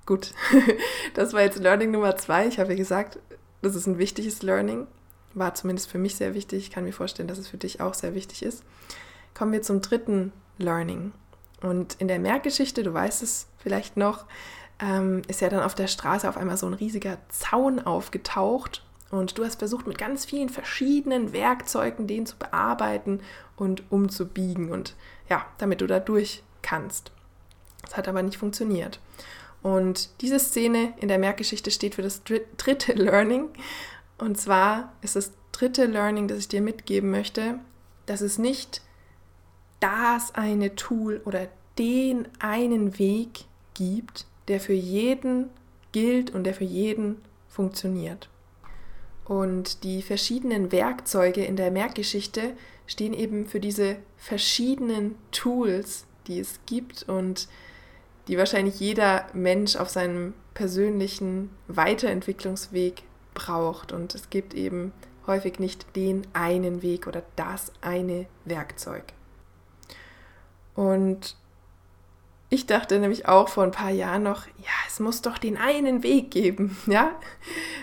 Gut, 0.06 0.34
das 1.16 1.34
war 1.34 1.42
jetzt 1.42 1.58
Learning 1.58 1.90
Nummer 1.90 2.16
zwei. 2.16 2.48
Ich 2.48 2.60
habe 2.60 2.70
ja 2.72 2.78
gesagt, 2.78 3.18
das 3.64 3.74
ist 3.74 3.88
ein 3.88 3.98
wichtiges 3.98 4.44
Learning. 4.44 4.86
War 5.34 5.56
zumindest 5.56 5.90
für 5.90 5.98
mich 5.98 6.16
sehr 6.16 6.36
wichtig. 6.36 6.60
Ich 6.60 6.72
kann 6.72 6.84
mir 6.84 6.94
vorstellen, 6.94 7.28
dass 7.28 7.40
es 7.40 7.48
für 7.48 7.58
dich 7.58 7.82
auch 7.82 7.96
sehr 7.96 8.14
wichtig 8.14 8.44
ist. 8.44 8.64
Kommen 9.34 9.54
wir 9.54 9.64
zum 9.64 9.82
dritten 9.82 10.34
Learning. 10.60 11.12
Und 11.62 11.96
in 11.96 12.08
der 12.08 12.20
Merkgeschichte, 12.20 12.84
du 12.84 12.94
weißt 12.94 13.24
es 13.24 13.48
vielleicht 13.58 13.98
noch, 13.98 14.26
ähm, 14.80 15.24
ist 15.28 15.42
ja 15.42 15.50
dann 15.50 15.64
auf 15.64 15.74
der 15.74 15.88
Straße 15.88 16.30
auf 16.30 16.38
einmal 16.38 16.58
so 16.58 16.68
ein 16.68 16.74
riesiger 16.74 17.18
Zaun 17.30 17.80
aufgetaucht 17.80 18.84
und 19.12 19.38
du 19.38 19.44
hast 19.44 19.60
versucht, 19.60 19.88
mit 19.88 19.98
ganz 19.98 20.26
vielen 20.26 20.50
verschiedenen 20.50 21.34
Werkzeugen 21.34 22.06
den 22.06 22.26
zu 22.26 22.38
bearbeiten 22.38 23.22
und 23.60 23.92
umzubiegen 23.92 24.72
und 24.72 24.96
ja, 25.30 25.46
damit 25.58 25.82
du 25.82 25.88
da 25.88 26.00
durch 26.00 26.44
kannst. 26.62 27.12
Das 27.82 27.98
hat 27.98 28.08
aber 28.08 28.24
nicht 28.24 28.38
funktioniert. 28.38 29.00
Und 29.62 30.22
diese 30.22 30.40
Szene 30.40 30.94
in 30.98 31.08
der 31.08 31.20
Merkgeschichte 31.20 31.72
steht 31.72 31.96
für 31.96 32.02
das 32.02 32.24
dritte 32.24 32.94
Learning. 32.96 33.50
Und 34.18 34.40
zwar 34.40 34.94
ist 35.02 35.16
das 35.16 35.32
dritte 35.52 35.86
Learning, 35.86 36.28
das 36.28 36.40
ich 36.40 36.48
dir 36.48 36.62
mitgeben 36.62 37.12
möchte, 37.12 37.60
dass 38.06 38.22
es 38.22 38.38
nicht 38.38 38.82
das 39.80 40.34
eine 40.36 40.76
Tool 40.76 41.22
oder 41.26 41.48
den 41.78 42.28
einen 42.40 42.98
Weg 43.00 43.46
gibt, 43.74 44.26
der 44.48 44.60
für 44.60 44.74
jeden 44.74 45.50
gilt 45.92 46.32
und 46.34 46.44
der 46.44 46.54
für 46.54 46.66
jeden 46.66 47.22
funktioniert. 47.48 48.29
Und 49.30 49.84
die 49.84 50.02
verschiedenen 50.02 50.72
Werkzeuge 50.72 51.46
in 51.46 51.56
der 51.56 51.70
Merkgeschichte 51.70 52.58
stehen 52.88 53.14
eben 53.14 53.46
für 53.46 53.60
diese 53.60 53.98
verschiedenen 54.18 55.14
Tools, 55.32 56.08
die 56.26 56.40
es 56.40 56.60
gibt 56.66 57.04
und 57.08 57.48
die 58.28 58.40
wahrscheinlich 58.40 58.80
jeder 58.80 59.28
Mensch 59.34 59.76
auf 59.76 59.90
seinem 59.90 60.34
persönlichen 60.56 61.52
Weiterentwicklungsweg 61.68 63.04
braucht. 63.36 63.92
Und 63.92 64.16
es 64.16 64.32
gibt 64.32 64.56
eben 64.56 64.94
häufig 65.28 65.60
nicht 65.60 65.96
den 65.96 66.26
einen 66.34 66.82
Weg 66.82 67.06
oder 67.06 67.22
das 67.36 67.72
eine 67.82 68.26
Werkzeug. 68.46 69.14
Und 70.74 71.38
ich 72.50 72.66
dachte 72.66 73.00
nämlich 73.00 73.28
auch 73.28 73.48
vor 73.48 73.64
ein 73.64 73.72
paar 73.72 73.92
Jahren 73.92 74.24
noch, 74.24 74.48
ja, 74.58 74.74
es 74.88 75.00
muss 75.00 75.22
doch 75.22 75.38
den 75.38 75.56
einen 75.58 76.02
Weg 76.02 76.32
geben, 76.32 76.78
ja? 76.88 77.12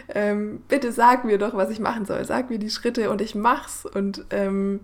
Ähm, 0.09 0.63
bitte 0.69 0.93
sag 0.93 1.25
mir 1.25 1.39
doch, 1.39 1.55
was 1.55 1.71
ich 1.71 1.79
machen 1.79 2.05
soll. 2.05 2.25
Sag 2.25 2.51
mir 2.51 2.59
die 2.59 2.71
Schritte 2.71 3.11
und 3.11 3.21
ich 3.21 3.35
mach's. 3.35 3.87
Und 3.87 4.25
ähm, 4.31 4.81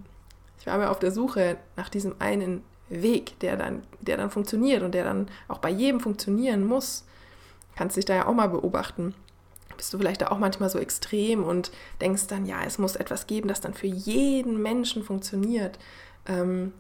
ich 0.59 0.67
war 0.67 0.79
mir 0.79 0.91
auf 0.91 1.01
der 1.01 1.11
Suche 1.11 1.57
nach 1.77 1.89
diesem 1.89 2.15
einen 2.21 2.63
Weg, 2.89 3.39
der 3.41 3.57
dann, 3.57 3.83
der 4.01 4.17
dann 4.17 4.31
funktioniert 4.31 4.83
und 4.83 4.95
der 4.95 5.05
dann 5.05 5.29
auch 5.49 5.59
bei 5.59 5.71
jedem 5.71 5.99
funktionieren 5.99 6.65
muss. 6.65 7.05
Kannst 7.75 7.97
dich 7.97 8.05
da 8.05 8.15
ja 8.15 8.27
auch 8.27 8.35
mal 8.35 8.49
beobachten. 8.49 9.15
Bist 9.77 9.93
du 9.93 9.99
vielleicht 9.99 10.21
da 10.21 10.29
auch 10.29 10.39
manchmal 10.39 10.69
so 10.69 10.79
extrem 10.79 11.43
und 11.43 11.73
denkst 12.01 12.29
dann, 12.29 12.47
ja, 12.47 12.63
es 12.65 12.79
muss 12.79 12.95
etwas 12.95 13.27
geben, 13.27 13.49
das 13.49 13.61
dann 13.61 13.75
für 13.75 13.87
jeden 13.89 14.63
Menschen 14.63 15.03
funktioniert. 15.03 15.79
Ähm, 16.27 16.73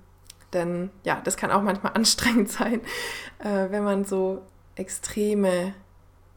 denn 0.53 0.91
ja, 1.05 1.21
das 1.23 1.37
kann 1.37 1.51
auch 1.51 1.63
manchmal 1.63 1.93
anstrengend 1.97 2.51
sein, 2.51 2.81
äh, 3.39 3.71
wenn 3.71 3.85
man 3.85 4.05
so 4.05 4.43
Extreme 4.75 5.75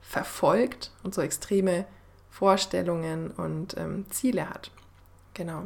verfolgt 0.01 0.91
und 1.03 1.15
so 1.15 1.21
extreme 1.21 1.85
Vorstellungen 2.29 3.31
und 3.31 3.77
ähm, 3.77 4.05
Ziele 4.09 4.49
hat. 4.49 4.71
Genau. 5.33 5.63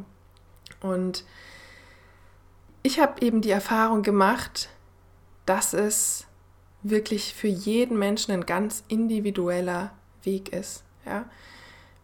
Und 0.81 1.25
ich 2.83 2.99
habe 2.99 3.21
eben 3.21 3.41
die 3.41 3.51
Erfahrung 3.51 4.03
gemacht, 4.03 4.69
dass 5.45 5.73
es 5.73 6.27
wirklich 6.83 7.33
für 7.33 7.47
jeden 7.47 7.97
Menschen 7.97 8.31
ein 8.31 8.45
ganz 8.45 8.83
individueller 8.87 9.91
Weg 10.23 10.53
ist. 10.53 10.83
Ja? 11.05 11.25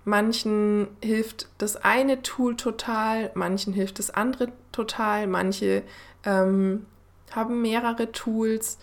Manchen 0.04 0.90
hilft 1.02 1.48
das 1.58 1.78
eine 1.78 2.22
Tool 2.22 2.56
total, 2.58 3.32
manchen 3.34 3.74
hilft 3.74 4.00
das 4.00 4.12
andere 4.12 4.52
total, 4.76 5.28
manche 5.28 5.84
ähm, 6.26 6.86
haben 7.32 7.62
mehrere 7.62 8.12
Tools 8.12 8.78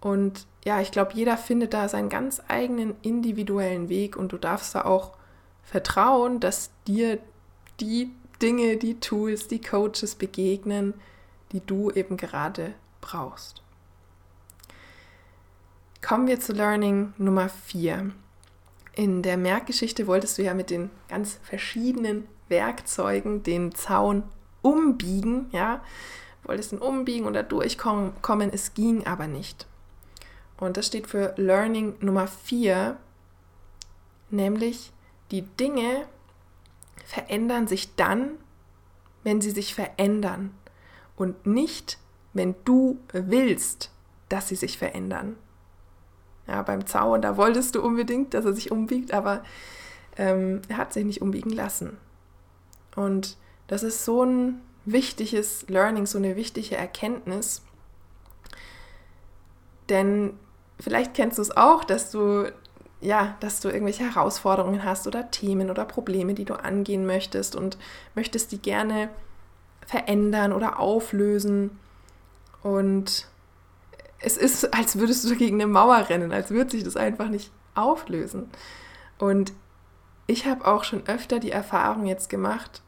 und 0.00 0.46
ja, 0.64 0.80
ich 0.80 0.90
glaube, 0.90 1.12
jeder 1.14 1.38
findet 1.38 1.72
da 1.72 1.88
seinen 1.88 2.10
ganz 2.10 2.42
eigenen 2.48 2.94
individuellen 3.02 3.88
Weg 3.88 4.16
und 4.16 4.32
du 4.32 4.38
darfst 4.38 4.74
da 4.74 4.84
auch 4.84 5.12
vertrauen, 5.62 6.40
dass 6.40 6.70
dir 6.86 7.18
die 7.80 8.10
Dinge, 8.42 8.76
die 8.76 9.00
Tools, 9.00 9.48
die 9.48 9.60
Coaches 9.60 10.14
begegnen, 10.14 10.92
die 11.52 11.60
du 11.60 11.90
eben 11.90 12.16
gerade 12.16 12.74
brauchst. 13.00 13.62
Kommen 16.06 16.26
wir 16.26 16.38
zu 16.38 16.52
Learning 16.52 17.14
Nummer 17.16 17.48
4. 17.48 18.10
In 18.94 19.22
der 19.22 19.38
Merkgeschichte 19.38 20.06
wolltest 20.06 20.36
du 20.36 20.42
ja 20.42 20.52
mit 20.52 20.68
den 20.68 20.90
ganz 21.08 21.40
verschiedenen 21.42 22.26
Werkzeugen 22.48 23.42
den 23.42 23.74
Zaun 23.74 24.24
umbiegen, 24.64 25.46
ja, 25.52 25.82
wolltest 26.42 26.72
ihn 26.72 26.78
umbiegen 26.78 27.26
oder 27.26 27.42
durchkommen, 27.42 28.12
es 28.52 28.74
ging 28.74 29.06
aber 29.06 29.26
nicht. 29.26 29.66
Und 30.58 30.76
das 30.76 30.86
steht 30.86 31.06
für 31.06 31.34
Learning 31.36 31.94
Nummer 32.00 32.26
4, 32.26 32.96
nämlich 34.30 34.92
die 35.30 35.42
Dinge 35.42 36.06
verändern 37.04 37.66
sich 37.66 37.94
dann, 37.96 38.30
wenn 39.22 39.40
sie 39.40 39.50
sich 39.50 39.74
verändern 39.74 40.54
und 41.16 41.46
nicht, 41.46 41.98
wenn 42.32 42.54
du 42.64 42.98
willst, 43.12 43.90
dass 44.28 44.48
sie 44.48 44.56
sich 44.56 44.78
verändern. 44.78 45.36
Ja, 46.46 46.62
beim 46.62 46.86
Zaun, 46.86 47.22
da 47.22 47.36
wolltest 47.36 47.74
du 47.74 47.82
unbedingt, 47.82 48.34
dass 48.34 48.44
er 48.44 48.52
sich 48.52 48.70
umbiegt, 48.70 49.12
aber 49.12 49.42
ähm, 50.16 50.60
er 50.68 50.76
hat 50.76 50.92
sich 50.92 51.04
nicht 51.04 51.22
umbiegen 51.22 51.50
lassen. 51.50 51.96
Und 52.96 53.36
das 53.66 53.82
ist 53.82 54.04
so 54.04 54.24
ein 54.24 54.60
wichtiges 54.84 55.66
Learning, 55.68 56.06
so 56.06 56.18
eine 56.18 56.36
wichtige 56.36 56.76
Erkenntnis. 56.76 57.62
Denn 59.88 60.38
vielleicht 60.80 61.14
kennst 61.14 61.38
du 61.38 61.42
es 61.42 61.56
auch, 61.56 61.84
dass 61.84 62.10
du 62.10 62.50
ja, 63.04 63.36
dass 63.40 63.60
du 63.60 63.68
irgendwelche 63.68 64.04
Herausforderungen 64.04 64.82
hast 64.82 65.06
oder 65.06 65.30
Themen 65.30 65.70
oder 65.70 65.84
Probleme, 65.84 66.32
die 66.32 66.46
du 66.46 66.54
angehen 66.54 67.04
möchtest 67.04 67.54
und 67.54 67.76
möchtest 68.14 68.50
die 68.50 68.58
gerne 68.58 69.10
verändern 69.86 70.54
oder 70.54 70.80
auflösen. 70.80 71.78
Und 72.62 73.28
es 74.20 74.38
ist, 74.38 74.72
als 74.74 74.98
würdest 74.98 75.28
du 75.28 75.36
gegen 75.36 75.60
eine 75.60 75.70
Mauer 75.70 76.08
rennen, 76.08 76.32
als 76.32 76.50
würde 76.50 76.70
sich 76.70 76.82
das 76.82 76.96
einfach 76.96 77.28
nicht 77.28 77.52
auflösen. 77.74 78.48
Und 79.18 79.52
ich 80.26 80.46
habe 80.46 80.66
auch 80.66 80.84
schon 80.84 81.06
öfter 81.06 81.38
die 81.38 81.50
Erfahrung 81.50 82.06
jetzt 82.06 82.30
gemacht, 82.30 82.82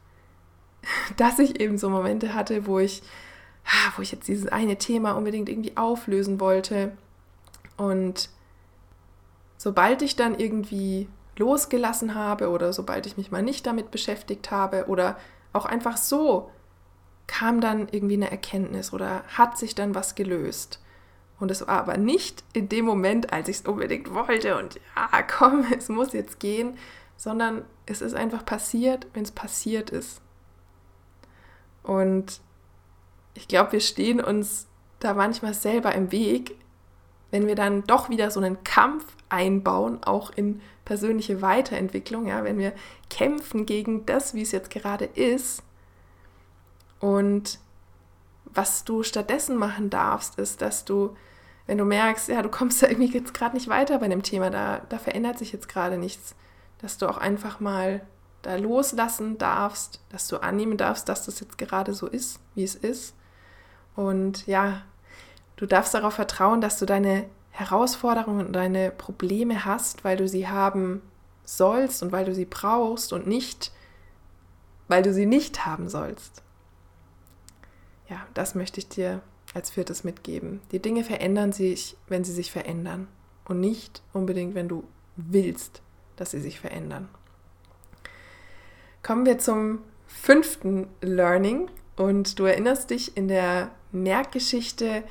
dass 1.17 1.39
ich 1.39 1.59
eben 1.59 1.77
so 1.77 1.89
Momente 1.89 2.33
hatte, 2.33 2.67
wo 2.67 2.79
ich, 2.79 3.01
wo 3.95 4.01
ich 4.01 4.11
jetzt 4.11 4.27
dieses 4.27 4.47
eine 4.47 4.77
Thema 4.77 5.13
unbedingt 5.13 5.49
irgendwie 5.49 5.77
auflösen 5.77 6.39
wollte. 6.39 6.91
Und 7.77 8.29
sobald 9.57 10.01
ich 10.01 10.15
dann 10.15 10.39
irgendwie 10.39 11.07
losgelassen 11.37 12.15
habe 12.15 12.49
oder 12.49 12.73
sobald 12.73 13.05
ich 13.05 13.17
mich 13.17 13.31
mal 13.31 13.43
nicht 13.43 13.65
damit 13.65 13.91
beschäftigt 13.91 14.51
habe 14.51 14.85
oder 14.87 15.17
auch 15.53 15.65
einfach 15.65 15.97
so, 15.97 16.49
kam 17.27 17.61
dann 17.61 17.87
irgendwie 17.91 18.15
eine 18.15 18.31
Erkenntnis 18.31 18.93
oder 18.93 19.23
hat 19.27 19.57
sich 19.57 19.75
dann 19.75 19.93
was 19.93 20.15
gelöst. 20.15 20.81
Und 21.39 21.51
es 21.51 21.67
war 21.67 21.79
aber 21.79 21.97
nicht 21.97 22.43
in 22.53 22.67
dem 22.69 22.85
Moment, 22.85 23.31
als 23.31 23.47
ich 23.47 23.57
es 23.57 23.65
unbedingt 23.65 24.13
wollte 24.13 24.57
und 24.57 24.79
ja, 24.95 25.21
komm, 25.21 25.65
es 25.77 25.89
muss 25.89 26.13
jetzt 26.13 26.39
gehen, 26.39 26.77
sondern 27.15 27.63
es 27.85 28.01
ist 28.01 28.15
einfach 28.15 28.45
passiert, 28.45 29.07
wenn 29.13 29.23
es 29.23 29.31
passiert 29.31 29.89
ist. 29.89 30.21
Und 31.87 32.41
ich 33.33 33.47
glaube, 33.47 33.71
wir 33.71 33.79
stehen 33.79 34.19
uns 34.19 34.67
da 34.99 35.13
manchmal 35.13 35.53
selber 35.53 35.95
im 35.95 36.11
Weg, 36.11 36.55
wenn 37.31 37.47
wir 37.47 37.55
dann 37.55 37.83
doch 37.85 38.09
wieder 38.09 38.29
so 38.29 38.39
einen 38.39 38.63
Kampf 38.63 39.05
einbauen, 39.29 40.03
auch 40.03 40.31
in 40.35 40.61
persönliche 40.85 41.41
Weiterentwicklung, 41.41 42.27
ja, 42.27 42.43
wenn 42.43 42.57
wir 42.57 42.73
kämpfen 43.09 43.65
gegen 43.65 44.05
das, 44.05 44.33
wie 44.33 44.41
es 44.41 44.51
jetzt 44.51 44.69
gerade 44.69 45.05
ist. 45.05 45.63
Und 46.99 47.59
was 48.45 48.83
du 48.83 49.03
stattdessen 49.03 49.55
machen 49.55 49.89
darfst, 49.89 50.37
ist, 50.39 50.61
dass 50.61 50.83
du 50.83 51.15
wenn 51.67 51.77
du 51.77 51.85
merkst, 51.85 52.29
ja, 52.29 52.41
du 52.41 52.49
kommst 52.49 52.81
da 52.81 52.87
irgendwie 52.87 53.11
jetzt 53.11 53.33
gerade 53.33 53.55
nicht 53.55 53.67
weiter 53.67 53.99
bei 53.99 54.07
dem 54.07 54.23
Thema, 54.23 54.49
da, 54.49 54.81
da 54.89 54.97
verändert 54.97 55.37
sich 55.37 55.51
jetzt 55.51 55.69
gerade 55.69 55.97
nichts, 55.97 56.35
dass 56.79 56.97
du 56.97 57.07
auch 57.07 57.17
einfach 57.17 57.59
mal 57.59 58.01
da 58.47 58.55
loslassen 58.55 59.37
darfst, 59.37 59.99
dass 60.07 60.29
du 60.29 60.37
annehmen 60.37 60.77
darfst, 60.77 61.09
dass 61.09 61.25
das 61.25 61.41
jetzt 61.41 61.57
gerade 61.57 61.93
so 61.93 62.07
ist, 62.07 62.39
wie 62.55 62.63
es 62.63 62.75
ist. 62.75 63.13
Und 63.93 64.47
ja, 64.47 64.83
du 65.57 65.65
darfst 65.65 65.93
darauf 65.93 66.13
vertrauen, 66.13 66.61
dass 66.61 66.79
du 66.79 66.85
deine 66.85 67.25
Herausforderungen 67.51 68.47
und 68.47 68.53
deine 68.53 68.91
Probleme 68.91 69.65
hast, 69.65 70.05
weil 70.05 70.15
du 70.15 70.29
sie 70.29 70.47
haben 70.47 71.01
sollst 71.43 72.01
und 72.01 72.13
weil 72.13 72.23
du 72.23 72.33
sie 72.33 72.45
brauchst 72.45 73.11
und 73.11 73.27
nicht, 73.27 73.73
weil 74.87 75.03
du 75.03 75.13
sie 75.13 75.25
nicht 75.25 75.65
haben 75.65 75.89
sollst. 75.89 76.41
Ja, 78.07 78.25
das 78.33 78.55
möchte 78.55 78.79
ich 78.79 78.87
dir 78.87 79.21
als 79.53 79.71
viertes 79.71 80.05
mitgeben. 80.05 80.61
Die 80.71 80.81
Dinge 80.81 81.03
verändern 81.03 81.51
sich, 81.51 81.97
wenn 82.07 82.23
sie 82.23 82.31
sich 82.31 82.49
verändern 82.49 83.09
und 83.43 83.59
nicht 83.59 84.03
unbedingt, 84.13 84.55
wenn 84.55 84.69
du 84.69 84.85
willst, 85.17 85.81
dass 86.15 86.31
sie 86.31 86.39
sich 86.39 86.61
verändern. 86.61 87.09
Kommen 89.07 89.25
wir 89.25 89.37
zum 89.37 89.79
fünften 90.05 90.85
Learning 90.99 91.69
und 91.95 92.39
du 92.39 92.43
erinnerst 92.43 92.89
dich, 92.89 93.15
in 93.15 93.29
der 93.29 93.71
Merkgeschichte 93.93 95.01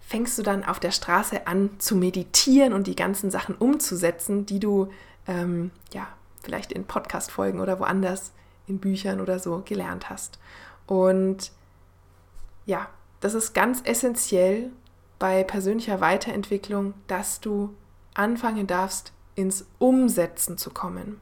fängst 0.00 0.38
du 0.38 0.42
dann 0.42 0.64
auf 0.64 0.80
der 0.80 0.90
Straße 0.90 1.46
an 1.46 1.68
zu 1.76 1.96
meditieren 1.96 2.72
und 2.72 2.86
die 2.86 2.96
ganzen 2.96 3.30
Sachen 3.30 3.54
umzusetzen, 3.54 4.46
die 4.46 4.58
du 4.58 4.88
ähm, 5.28 5.70
ja 5.92 6.08
vielleicht 6.42 6.72
in 6.72 6.86
Podcast-Folgen 6.86 7.60
oder 7.60 7.78
woanders 7.78 8.32
in 8.66 8.78
Büchern 8.78 9.20
oder 9.20 9.38
so 9.38 9.60
gelernt 9.66 10.08
hast. 10.08 10.38
Und 10.86 11.52
ja, 12.64 12.88
das 13.20 13.34
ist 13.34 13.52
ganz 13.52 13.82
essentiell 13.84 14.70
bei 15.18 15.44
persönlicher 15.44 16.00
Weiterentwicklung, 16.00 16.94
dass 17.06 17.40
du 17.42 17.74
anfangen 18.14 18.66
darfst, 18.66 19.12
ins 19.34 19.66
Umsetzen 19.78 20.56
zu 20.56 20.70
kommen. 20.70 21.20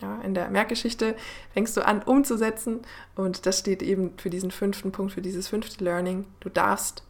Ja, 0.00 0.20
in 0.22 0.32
der 0.32 0.48
Merkgeschichte 0.48 1.14
fängst 1.52 1.76
du 1.76 1.84
an, 1.84 2.02
umzusetzen 2.02 2.80
und 3.16 3.44
das 3.44 3.58
steht 3.58 3.82
eben 3.82 4.16
für 4.16 4.30
diesen 4.30 4.50
fünften 4.50 4.92
Punkt, 4.92 5.12
für 5.12 5.20
dieses 5.20 5.48
fünfte 5.48 5.84
Learning. 5.84 6.24
Du 6.40 6.48
darfst 6.48 7.04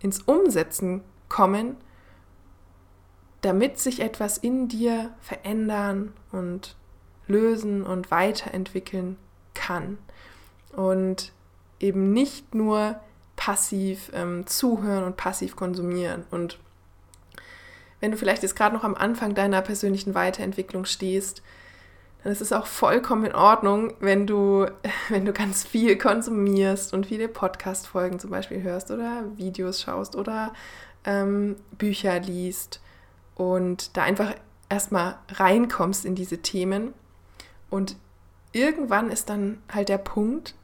ins 0.00 0.20
Umsetzen 0.20 1.02
kommen, 1.28 1.76
damit 3.40 3.78
sich 3.78 4.00
etwas 4.00 4.36
in 4.36 4.68
dir 4.68 5.14
verändern 5.20 6.12
und 6.32 6.76
lösen 7.26 7.82
und 7.82 8.10
weiterentwickeln 8.10 9.16
kann. 9.54 9.98
Und 10.76 11.32
eben 11.80 12.12
nicht 12.12 12.54
nur 12.54 13.00
passiv 13.36 14.10
ähm, 14.14 14.46
zuhören 14.46 15.04
und 15.04 15.16
passiv 15.16 15.56
konsumieren. 15.56 16.24
Und 16.30 16.58
wenn 18.00 18.10
du 18.10 18.16
vielleicht 18.16 18.42
jetzt 18.42 18.56
gerade 18.56 18.74
noch 18.74 18.84
am 18.84 18.94
Anfang 18.94 19.34
deiner 19.34 19.62
persönlichen 19.62 20.14
Weiterentwicklung 20.14 20.84
stehst, 20.84 21.42
ist 22.30 22.40
es 22.40 22.52
auch 22.52 22.66
vollkommen 22.66 23.24
in 23.24 23.34
Ordnung, 23.34 23.94
wenn 24.00 24.26
du, 24.26 24.66
wenn 25.08 25.24
du 25.24 25.32
ganz 25.32 25.64
viel 25.64 25.98
konsumierst 25.98 26.94
und 26.94 27.06
viele 27.06 27.28
Podcast-Folgen 27.28 28.18
zum 28.18 28.30
Beispiel 28.30 28.62
hörst 28.62 28.90
oder 28.90 29.24
Videos 29.36 29.82
schaust 29.82 30.16
oder 30.16 30.52
ähm, 31.04 31.56
Bücher 31.78 32.20
liest 32.20 32.80
und 33.34 33.96
da 33.96 34.02
einfach 34.02 34.34
erstmal 34.68 35.18
reinkommst 35.30 36.04
in 36.04 36.14
diese 36.14 36.38
Themen. 36.38 36.94
Und 37.70 37.96
irgendwann 38.52 39.10
ist 39.10 39.28
dann 39.28 39.62
halt 39.72 39.88
der 39.88 39.98
Punkt, 39.98 40.54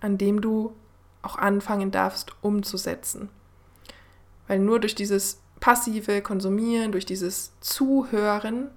an 0.00 0.18
dem 0.18 0.40
du 0.40 0.74
auch 1.22 1.38
anfangen 1.38 1.90
darfst 1.90 2.32
umzusetzen. 2.42 3.28
Weil 4.46 4.58
nur 4.58 4.80
durch 4.80 4.94
dieses 4.94 5.40
passive 5.60 6.22
Konsumieren, 6.22 6.92
durch 6.92 7.06
dieses 7.06 7.52
Zuhören, 7.60 8.70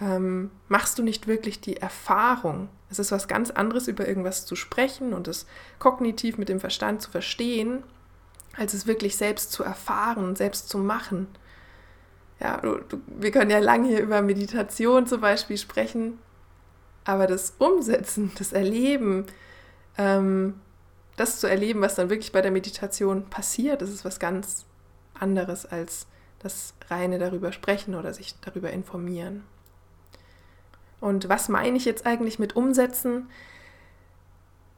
ähm, 0.00 0.50
machst 0.68 0.98
du 0.98 1.02
nicht 1.02 1.26
wirklich 1.26 1.60
die 1.60 1.76
Erfahrung. 1.76 2.68
Es 2.90 2.98
ist 2.98 3.12
was 3.12 3.28
ganz 3.28 3.50
anderes, 3.50 3.86
über 3.86 4.08
irgendwas 4.08 4.46
zu 4.46 4.56
sprechen 4.56 5.12
und 5.12 5.28
es 5.28 5.46
kognitiv 5.78 6.38
mit 6.38 6.48
dem 6.48 6.60
Verstand 6.60 7.02
zu 7.02 7.10
verstehen, 7.10 7.82
als 8.56 8.74
es 8.74 8.86
wirklich 8.86 9.16
selbst 9.16 9.52
zu 9.52 9.62
erfahren, 9.62 10.34
selbst 10.36 10.68
zu 10.68 10.78
machen. 10.78 11.28
Ja, 12.40 12.56
du, 12.56 12.78
du, 12.88 13.00
wir 13.06 13.30
können 13.30 13.50
ja 13.50 13.58
lange 13.58 13.88
hier 13.88 14.00
über 14.00 14.22
Meditation 14.22 15.06
zum 15.06 15.20
Beispiel 15.20 15.58
sprechen, 15.58 16.18
aber 17.04 17.26
das 17.26 17.54
Umsetzen, 17.58 18.32
das 18.38 18.52
Erleben, 18.52 19.26
ähm, 19.98 20.54
das 21.16 21.38
zu 21.38 21.46
erleben, 21.46 21.82
was 21.82 21.96
dann 21.96 22.08
wirklich 22.08 22.32
bei 22.32 22.40
der 22.40 22.50
Meditation 22.50 23.26
passiert, 23.28 23.82
das 23.82 23.90
ist 23.90 24.06
was 24.06 24.18
ganz 24.18 24.64
anderes 25.12 25.66
als 25.66 26.06
das 26.38 26.72
reine 26.88 27.18
darüber 27.18 27.52
sprechen 27.52 27.94
oder 27.94 28.14
sich 28.14 28.34
darüber 28.40 28.70
informieren. 28.70 29.44
Und 31.00 31.28
was 31.28 31.48
meine 31.48 31.76
ich 31.76 31.84
jetzt 31.84 32.06
eigentlich 32.06 32.38
mit 32.38 32.56
umsetzen? 32.56 33.28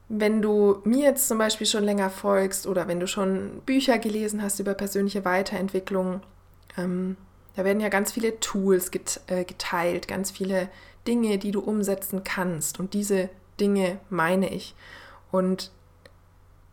Wenn 0.09 0.41
du 0.41 0.79
mir 0.83 1.03
jetzt 1.03 1.27
zum 1.27 1.37
Beispiel 1.37 1.67
schon 1.67 1.83
länger 1.83 2.09
folgst 2.09 2.67
oder 2.67 2.87
wenn 2.87 2.99
du 2.99 3.07
schon 3.07 3.61
Bücher 3.65 3.97
gelesen 3.97 4.41
hast 4.41 4.59
über 4.59 4.73
persönliche 4.73 5.25
Weiterentwicklung, 5.25 6.21
ähm, 6.77 7.17
da 7.55 7.65
werden 7.65 7.79
ja 7.79 7.89
ganz 7.89 8.11
viele 8.11 8.39
Tools 8.39 8.89
äh, 9.27 9.43
geteilt, 9.43 10.07
ganz 10.07 10.31
viele 10.31 10.69
Dinge, 11.07 11.37
die 11.37 11.51
du 11.51 11.59
umsetzen 11.59 12.23
kannst. 12.23 12.79
Und 12.79 12.93
diese 12.93 13.29
Dinge 13.59 13.99
meine 14.09 14.49
ich. 14.49 14.75
Und 15.31 15.71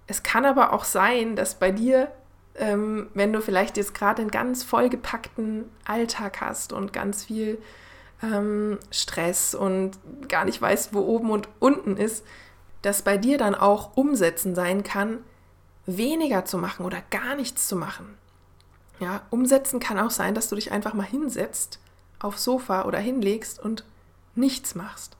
es 0.07 0.23
kann 0.23 0.45
aber 0.45 0.73
auch 0.73 0.85
sein, 0.85 1.37
dass 1.37 1.55
bei 1.55 1.71
dir, 1.71 2.11
ähm, 2.57 3.09
wenn 3.15 3.33
du 3.33 3.41
vielleicht 3.41 3.77
jetzt 3.77 3.95
gerade 3.95 4.23
einen 4.23 4.31
ganz 4.31 4.63
vollgepackten 4.63 5.65
Alltag 5.85 6.41
hast 6.41 6.73
und 6.73 6.93
ganz 6.93 7.25
viel 7.25 7.59
ähm, 8.23 8.79
Stress 8.91 9.55
und 9.55 9.99
gar 10.29 10.45
nicht 10.45 10.61
weißt, 10.61 10.95
wo 10.95 11.01
oben 11.01 11.31
und 11.31 11.49
unten 11.59 11.97
ist, 11.97 12.25
dass 12.83 13.03
bei 13.03 13.17
dir 13.19 13.39
dann 13.39 13.55
auch 13.55 13.97
umsetzen 13.97 14.55
sein 14.55 14.83
kann, 14.83 15.19
weniger 15.87 16.45
zu 16.45 16.59
machen 16.59 16.85
oder 16.85 17.03
gar 17.11 17.35
nichts 17.35 17.69
zu 17.69 17.77
machen. 17.77 18.17
Ja, 19.01 19.23
umsetzen 19.31 19.81
kann 19.81 19.99
auch 19.99 20.11
sein, 20.11 20.35
dass 20.35 20.49
du 20.49 20.57
dich 20.57 20.73
einfach 20.73 20.95
mal 20.95 21.07
hinsetzt 21.07 21.81
aufs 22.19 22.45
Sofa 22.45 22.85
oder 22.85 22.99
hinlegst 22.99 23.59
und 23.59 23.85
nichts 24.35 24.75
machst. 24.75 25.17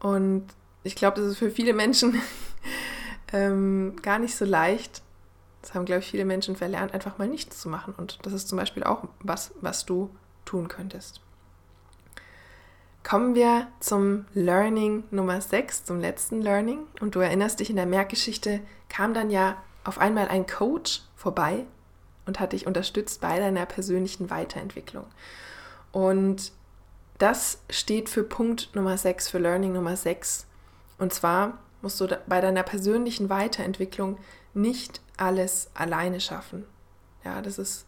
Und 0.00 0.46
ich 0.82 0.96
glaube, 0.96 1.20
das 1.20 1.30
ist 1.30 1.38
für 1.38 1.50
viele 1.50 1.72
Menschen 1.72 2.20
ähm, 3.32 3.96
gar 4.02 4.18
nicht 4.18 4.36
so 4.36 4.44
leicht. 4.44 5.02
Das 5.62 5.74
haben, 5.74 5.84
glaube 5.84 6.00
ich, 6.00 6.10
viele 6.10 6.24
Menschen 6.24 6.56
verlernt, 6.56 6.94
einfach 6.94 7.18
mal 7.18 7.28
nichts 7.28 7.60
zu 7.60 7.68
machen. 7.68 7.94
Und 7.96 8.18
das 8.22 8.32
ist 8.32 8.48
zum 8.48 8.58
Beispiel 8.58 8.84
auch 8.84 9.04
was, 9.20 9.52
was 9.60 9.86
du 9.86 10.10
tun 10.44 10.68
könntest. 10.68 11.20
Kommen 13.08 13.34
wir 13.34 13.68
zum 13.80 14.26
Learning 14.34 15.02
Nummer 15.10 15.40
6, 15.40 15.86
zum 15.86 15.98
letzten 15.98 16.42
Learning. 16.42 16.80
Und 17.00 17.14
du 17.14 17.20
erinnerst 17.20 17.58
dich, 17.58 17.70
in 17.70 17.76
der 17.76 17.86
Merkgeschichte 17.86 18.60
kam 18.90 19.14
dann 19.14 19.30
ja 19.30 19.56
auf 19.82 19.96
einmal 19.96 20.28
ein 20.28 20.46
Coach 20.46 21.00
vorbei 21.16 21.64
und 22.26 22.38
hat 22.38 22.52
dich 22.52 22.66
unterstützt 22.66 23.22
bei 23.22 23.38
deiner 23.38 23.64
persönlichen 23.64 24.28
Weiterentwicklung. 24.28 25.06
Und 25.90 26.52
das 27.16 27.62
steht 27.70 28.10
für 28.10 28.24
Punkt 28.24 28.74
Nummer 28.74 28.98
6, 28.98 29.30
für 29.30 29.38
Learning 29.38 29.72
Nummer 29.72 29.96
6. 29.96 30.44
Und 30.98 31.14
zwar 31.14 31.56
musst 31.80 31.98
du 32.02 32.08
bei 32.26 32.42
deiner 32.42 32.62
persönlichen 32.62 33.30
Weiterentwicklung 33.30 34.18
nicht 34.52 35.00
alles 35.16 35.70
alleine 35.72 36.20
schaffen. 36.20 36.66
Ja, 37.24 37.40
das 37.40 37.56
ist 37.56 37.86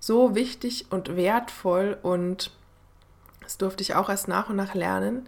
so 0.00 0.34
wichtig 0.34 0.86
und 0.88 1.16
wertvoll 1.16 1.98
und 2.00 2.50
das 3.48 3.56
durfte 3.56 3.82
ich 3.82 3.94
auch 3.94 4.10
erst 4.10 4.28
nach 4.28 4.50
und 4.50 4.56
nach 4.56 4.74
lernen. 4.74 5.26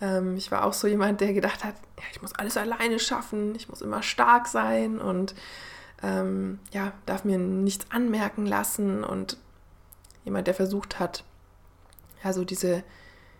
Ähm, 0.00 0.36
ich 0.36 0.52
war 0.52 0.64
auch 0.64 0.72
so 0.72 0.86
jemand, 0.86 1.20
der 1.20 1.32
gedacht 1.32 1.64
hat, 1.64 1.74
ja, 1.98 2.04
ich 2.12 2.22
muss 2.22 2.32
alles 2.32 2.56
alleine 2.56 3.00
schaffen, 3.00 3.56
ich 3.56 3.68
muss 3.68 3.82
immer 3.82 4.04
stark 4.04 4.46
sein 4.46 5.00
und 5.00 5.34
ähm, 6.00 6.60
ja, 6.70 6.92
darf 7.06 7.24
mir 7.24 7.38
nichts 7.38 7.90
anmerken 7.90 8.46
lassen 8.46 9.02
und 9.02 9.36
jemand, 10.24 10.46
der 10.46 10.54
versucht 10.54 11.00
hat, 11.00 11.24
ja, 12.22 12.32
so 12.32 12.44
diese 12.44 12.84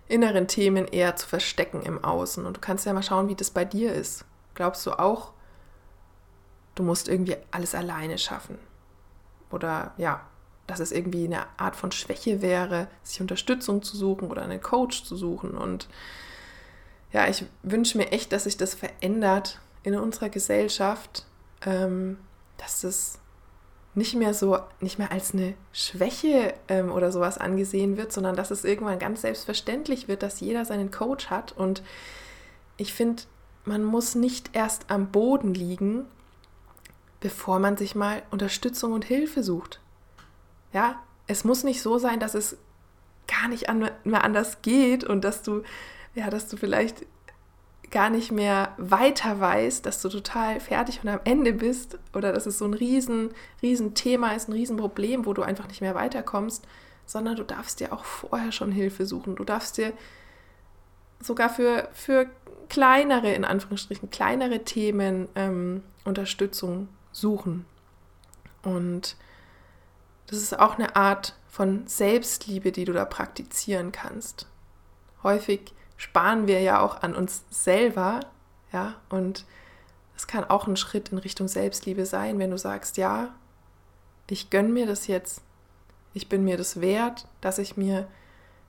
inneren 0.08 0.48
Themen 0.48 0.88
eher 0.88 1.14
zu 1.14 1.28
verstecken 1.28 1.82
im 1.82 2.02
Außen. 2.02 2.44
Und 2.46 2.56
du 2.56 2.60
kannst 2.60 2.84
ja 2.84 2.92
mal 2.92 3.04
schauen, 3.04 3.28
wie 3.28 3.36
das 3.36 3.52
bei 3.52 3.64
dir 3.64 3.92
ist. 3.94 4.24
Glaubst 4.54 4.84
du 4.86 4.98
auch, 4.98 5.34
du 6.74 6.82
musst 6.82 7.06
irgendwie 7.06 7.36
alles 7.52 7.76
alleine 7.76 8.18
schaffen? 8.18 8.58
Oder 9.52 9.94
ja, 9.98 10.26
dass 10.66 10.80
es 10.80 10.92
irgendwie 10.92 11.24
eine 11.24 11.46
Art 11.58 11.76
von 11.76 11.92
Schwäche 11.92 12.42
wäre, 12.42 12.88
sich 13.02 13.20
Unterstützung 13.20 13.82
zu 13.82 13.96
suchen 13.96 14.30
oder 14.30 14.42
einen 14.42 14.60
Coach 14.60 15.04
zu 15.04 15.16
suchen. 15.16 15.56
Und 15.56 15.88
ja, 17.12 17.28
ich 17.28 17.44
wünsche 17.62 17.98
mir 17.98 18.12
echt, 18.12 18.32
dass 18.32 18.44
sich 18.44 18.56
das 18.56 18.74
verändert 18.74 19.60
in 19.82 19.94
unserer 19.94 20.28
Gesellschaft, 20.28 21.24
ähm, 21.64 22.18
dass 22.58 22.80
das 22.80 23.20
nicht 23.94 24.14
mehr 24.14 24.34
so, 24.34 24.58
nicht 24.80 24.98
mehr 24.98 25.10
als 25.10 25.32
eine 25.32 25.54
Schwäche 25.72 26.54
ähm, 26.68 26.92
oder 26.92 27.10
sowas 27.10 27.38
angesehen 27.38 27.96
wird, 27.96 28.12
sondern 28.12 28.36
dass 28.36 28.50
es 28.50 28.64
irgendwann 28.64 28.98
ganz 28.98 29.22
selbstverständlich 29.22 30.06
wird, 30.06 30.22
dass 30.22 30.40
jeder 30.40 30.64
seinen 30.64 30.90
Coach 30.90 31.30
hat. 31.30 31.52
Und 31.52 31.82
ich 32.76 32.92
finde, 32.92 33.22
man 33.64 33.82
muss 33.82 34.14
nicht 34.14 34.50
erst 34.52 34.90
am 34.90 35.10
Boden 35.12 35.54
liegen, 35.54 36.04
bevor 37.20 37.58
man 37.58 37.78
sich 37.78 37.94
mal 37.94 38.22
Unterstützung 38.30 38.92
und 38.92 39.04
Hilfe 39.04 39.42
sucht. 39.42 39.80
Ja, 40.72 41.02
es 41.26 41.44
muss 41.44 41.64
nicht 41.64 41.82
so 41.82 41.98
sein, 41.98 42.20
dass 42.20 42.34
es 42.34 42.56
gar 43.26 43.48
nicht 43.48 43.68
an, 43.68 43.90
mehr 44.04 44.24
anders 44.24 44.62
geht 44.62 45.04
und 45.04 45.24
dass 45.24 45.42
du, 45.42 45.62
ja, 46.14 46.30
dass 46.30 46.48
du 46.48 46.56
vielleicht 46.56 47.04
gar 47.90 48.10
nicht 48.10 48.32
mehr 48.32 48.74
weiter 48.78 49.38
weißt, 49.38 49.86
dass 49.86 50.02
du 50.02 50.08
total 50.08 50.60
fertig 50.60 51.00
und 51.02 51.08
am 51.08 51.20
Ende 51.24 51.52
bist 51.52 51.98
oder 52.14 52.32
dass 52.32 52.46
es 52.46 52.58
so 52.58 52.64
ein 52.64 52.74
riesen, 52.74 53.30
riesen 53.62 53.94
Thema 53.94 54.32
ist, 54.32 54.48
ein 54.48 54.52
riesen 54.52 54.76
Problem, 54.76 55.24
wo 55.24 55.32
du 55.32 55.42
einfach 55.42 55.68
nicht 55.68 55.80
mehr 55.80 55.94
weiterkommst, 55.94 56.66
sondern 57.04 57.36
du 57.36 57.44
darfst 57.44 57.80
dir 57.80 57.92
auch 57.92 58.04
vorher 58.04 58.50
schon 58.50 58.72
Hilfe 58.72 59.06
suchen. 59.06 59.36
Du 59.36 59.44
darfst 59.44 59.78
dir 59.78 59.92
sogar 61.20 61.48
für, 61.48 61.88
für 61.92 62.28
kleinere, 62.68 63.32
in 63.32 63.44
Anführungsstrichen, 63.44 64.10
kleinere 64.10 64.64
Themen 64.64 65.28
ähm, 65.36 65.82
Unterstützung 66.04 66.88
suchen. 67.12 67.64
Und 68.62 69.16
das 70.26 70.38
ist 70.38 70.58
auch 70.58 70.74
eine 70.78 70.96
Art 70.96 71.34
von 71.48 71.86
Selbstliebe, 71.86 72.72
die 72.72 72.84
du 72.84 72.92
da 72.92 73.04
praktizieren 73.04 73.92
kannst. 73.92 74.46
Häufig 75.22 75.72
sparen 75.96 76.46
wir 76.46 76.60
ja 76.60 76.80
auch 76.80 77.02
an 77.02 77.14
uns 77.14 77.44
selber, 77.50 78.20
ja, 78.72 78.94
und 79.08 79.44
es 80.16 80.26
kann 80.26 80.44
auch 80.44 80.66
ein 80.66 80.76
Schritt 80.76 81.10
in 81.10 81.18
Richtung 81.18 81.48
Selbstliebe 81.48 82.06
sein, 82.06 82.38
wenn 82.38 82.50
du 82.50 82.58
sagst, 82.58 82.96
ja, 82.96 83.34
ich 84.28 84.50
gönne 84.50 84.68
mir 84.68 84.86
das 84.86 85.06
jetzt, 85.06 85.42
ich 86.14 86.28
bin 86.28 86.44
mir 86.44 86.56
das 86.56 86.80
wert, 86.80 87.26
dass 87.40 87.58
ich 87.58 87.76
mir 87.76 88.06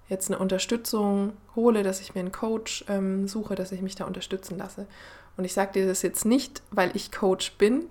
jetzt 0.09 0.29
eine 0.29 0.39
Unterstützung 0.39 1.33
hole, 1.55 1.83
dass 1.83 1.99
ich 1.99 2.15
mir 2.15 2.21
einen 2.21 2.31
Coach 2.31 2.85
ähm, 2.87 3.27
suche, 3.27 3.55
dass 3.55 3.71
ich 3.71 3.81
mich 3.81 3.95
da 3.95 4.05
unterstützen 4.05 4.57
lasse. 4.57 4.87
Und 5.35 5.45
ich 5.45 5.53
sage 5.53 5.73
dir 5.73 5.87
das 5.87 6.01
jetzt 6.01 6.25
nicht, 6.25 6.61
weil 6.71 6.95
ich 6.95 7.11
Coach 7.11 7.53
bin 7.53 7.89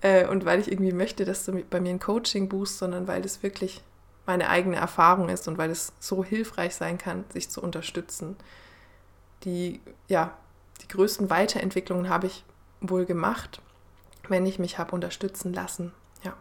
äh, 0.00 0.26
und 0.26 0.44
weil 0.44 0.60
ich 0.60 0.70
irgendwie 0.70 0.92
möchte, 0.92 1.24
dass 1.24 1.44
du 1.44 1.62
bei 1.68 1.80
mir 1.80 1.90
ein 1.90 2.00
Coaching 2.00 2.48
buchst, 2.48 2.78
sondern 2.78 3.08
weil 3.08 3.22
das 3.22 3.42
wirklich 3.42 3.82
meine 4.26 4.48
eigene 4.50 4.76
Erfahrung 4.76 5.28
ist 5.28 5.48
und 5.48 5.58
weil 5.58 5.70
es 5.70 5.92
so 6.00 6.22
hilfreich 6.22 6.74
sein 6.74 6.98
kann, 6.98 7.24
sich 7.32 7.48
zu 7.48 7.62
unterstützen. 7.62 8.36
Die, 9.44 9.80
ja, 10.06 10.36
die 10.82 10.88
größten 10.88 11.30
Weiterentwicklungen 11.30 12.08
habe 12.08 12.26
ich 12.26 12.44
wohl 12.80 13.06
gemacht, 13.06 13.62
wenn 14.28 14.46
ich 14.46 14.58
mich 14.58 14.78
habe 14.78 14.92
unterstützen 14.92 15.52
lassen. 15.52 15.92
Ja. 16.22 16.34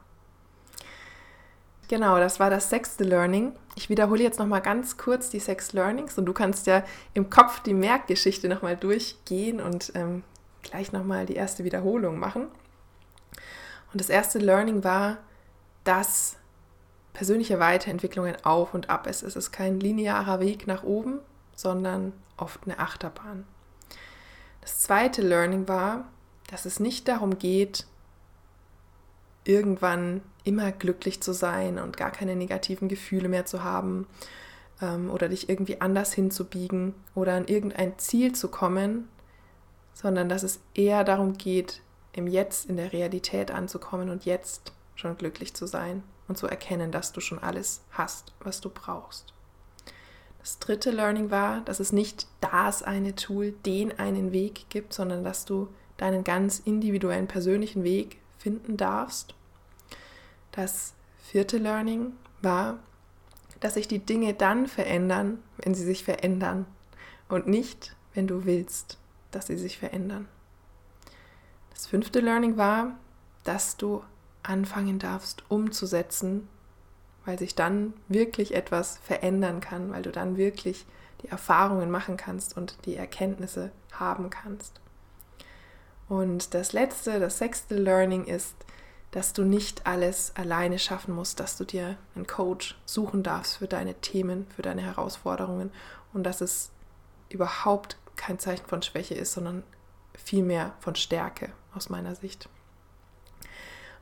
Genau, 1.87 2.17
das 2.19 2.39
war 2.39 2.49
das 2.49 2.69
sechste 2.69 3.05
Learning. 3.05 3.53
Ich 3.75 3.89
wiederhole 3.89 4.21
jetzt 4.21 4.39
nochmal 4.39 4.61
ganz 4.61 4.97
kurz 4.97 5.29
die 5.29 5.39
sechs 5.39 5.71
Learnings 5.73 6.17
und 6.17 6.25
du 6.25 6.33
kannst 6.33 6.67
ja 6.67 6.83
im 7.13 7.29
Kopf 7.29 7.61
die 7.61 7.73
Merkgeschichte 7.73 8.49
nochmal 8.49 8.75
durchgehen 8.75 9.61
und 9.61 9.93
ähm, 9.95 10.23
gleich 10.61 10.91
nochmal 10.91 11.25
die 11.25 11.35
erste 11.35 11.63
Wiederholung 11.63 12.19
machen. 12.19 12.47
Und 13.91 14.01
das 14.01 14.09
erste 14.09 14.39
Learning 14.39 14.83
war, 14.83 15.17
dass 15.83 16.37
persönliche 17.13 17.59
Weiterentwicklung 17.59 18.25
ein 18.25 18.45
Auf 18.45 18.73
und 18.73 18.89
Ab 18.89 19.07
ist. 19.07 19.23
Es 19.23 19.35
ist 19.35 19.51
kein 19.51 19.79
linearer 19.79 20.39
Weg 20.39 20.67
nach 20.67 20.83
oben, 20.83 21.19
sondern 21.55 22.13
oft 22.37 22.65
eine 22.65 22.79
Achterbahn. 22.79 23.45
Das 24.61 24.79
zweite 24.79 25.21
Learning 25.21 25.67
war, 25.67 26.05
dass 26.47 26.65
es 26.65 26.79
nicht 26.79 27.07
darum 27.07 27.39
geht, 27.39 27.87
irgendwann 29.45 30.21
immer 30.43 30.71
glücklich 30.71 31.21
zu 31.21 31.33
sein 31.33 31.79
und 31.79 31.97
gar 31.97 32.11
keine 32.11 32.35
negativen 32.35 32.89
Gefühle 32.89 33.29
mehr 33.29 33.45
zu 33.45 33.63
haben 33.63 34.07
ähm, 34.81 35.09
oder 35.09 35.29
dich 35.29 35.49
irgendwie 35.49 35.81
anders 35.81 36.13
hinzubiegen 36.13 36.93
oder 37.15 37.33
an 37.33 37.47
irgendein 37.47 37.97
Ziel 37.97 38.33
zu 38.33 38.49
kommen, 38.49 39.07
sondern 39.93 40.29
dass 40.29 40.43
es 40.43 40.59
eher 40.73 41.03
darum 41.03 41.37
geht, 41.37 41.81
im 42.17 42.27
Jetzt, 42.27 42.69
in 42.69 42.77
der 42.77 42.93
Realität 42.93 43.51
anzukommen 43.51 44.09
und 44.09 44.25
jetzt 44.25 44.73
schon 44.95 45.17
glücklich 45.17 45.53
zu 45.53 45.67
sein 45.67 46.03
und 46.27 46.37
zu 46.37 46.47
erkennen, 46.47 46.91
dass 46.91 47.13
du 47.13 47.21
schon 47.21 47.39
alles 47.39 47.81
hast, 47.91 48.33
was 48.39 48.59
du 48.61 48.69
brauchst. 48.69 49.33
Das 50.39 50.59
dritte 50.59 50.91
Learning 50.91 51.29
war, 51.29 51.61
dass 51.61 51.79
es 51.79 51.91
nicht 51.91 52.27
das 52.41 52.81
eine 52.81 53.15
Tool, 53.15 53.51
den 53.51 53.97
einen 53.99 54.31
Weg 54.31 54.69
gibt, 54.69 54.93
sondern 54.93 55.23
dass 55.23 55.45
du 55.45 55.67
deinen 55.97 56.23
ganz 56.23 56.59
individuellen 56.59 57.27
persönlichen 57.27 57.83
Weg 57.83 58.19
finden 58.37 58.77
darfst. 58.77 59.35
Das 60.51 60.93
vierte 61.21 61.57
Learning 61.57 62.13
war, 62.41 62.79
dass 63.59 63.75
sich 63.75 63.87
die 63.87 63.99
Dinge 63.99 64.33
dann 64.33 64.67
verändern, 64.67 65.39
wenn 65.57 65.75
sie 65.75 65.83
sich 65.83 66.03
verändern 66.03 66.65
und 67.29 67.47
nicht, 67.47 67.95
wenn 68.13 68.27
du 68.27 68.45
willst, 68.45 68.97
dass 69.31 69.47
sie 69.47 69.57
sich 69.57 69.77
verändern. 69.77 70.27
Das 71.77 71.85
fünfte 71.85 72.21
Learning 72.21 72.57
war, 72.57 72.97
dass 73.43 73.77
du 73.77 74.03
anfangen 74.41 74.97
darfst 74.97 75.43
umzusetzen, 75.47 76.49
weil 77.23 77.37
sich 77.37 77.53
dann 77.53 77.93
wirklich 78.07 78.55
etwas 78.55 78.97
verändern 78.97 79.59
kann, 79.59 79.91
weil 79.91 80.01
du 80.01 80.11
dann 80.11 80.37
wirklich 80.37 80.87
die 81.21 81.27
Erfahrungen 81.27 81.91
machen 81.91 82.17
kannst 82.17 82.57
und 82.57 82.83
die 82.85 82.95
Erkenntnisse 82.95 83.71
haben 83.91 84.31
kannst. 84.31 84.81
Und 86.09 86.55
das 86.55 86.73
letzte, 86.73 87.19
das 87.19 87.37
sechste 87.37 87.75
Learning 87.75 88.25
ist, 88.25 88.55
dass 89.11 89.33
du 89.33 89.43
nicht 89.43 89.85
alles 89.85 90.31
alleine 90.35 90.79
schaffen 90.79 91.13
musst, 91.13 91.39
dass 91.39 91.57
du 91.57 91.63
dir 91.63 91.95
einen 92.15 92.25
Coach 92.25 92.75
suchen 92.85 93.21
darfst 93.21 93.57
für 93.57 93.67
deine 93.67 93.93
Themen, 93.93 94.47
für 94.55 94.63
deine 94.63 94.81
Herausforderungen 94.81 95.69
und 96.11 96.23
dass 96.23 96.41
es 96.41 96.71
überhaupt 97.29 97.99
kein 98.15 98.39
Zeichen 98.39 98.65
von 98.65 98.81
Schwäche 98.81 99.13
ist, 99.13 99.33
sondern 99.33 99.61
viel 100.17 100.43
mehr 100.43 100.73
von 100.79 100.95
Stärke 100.95 101.51
aus 101.73 101.89
meiner 101.89 102.15
Sicht. 102.15 102.49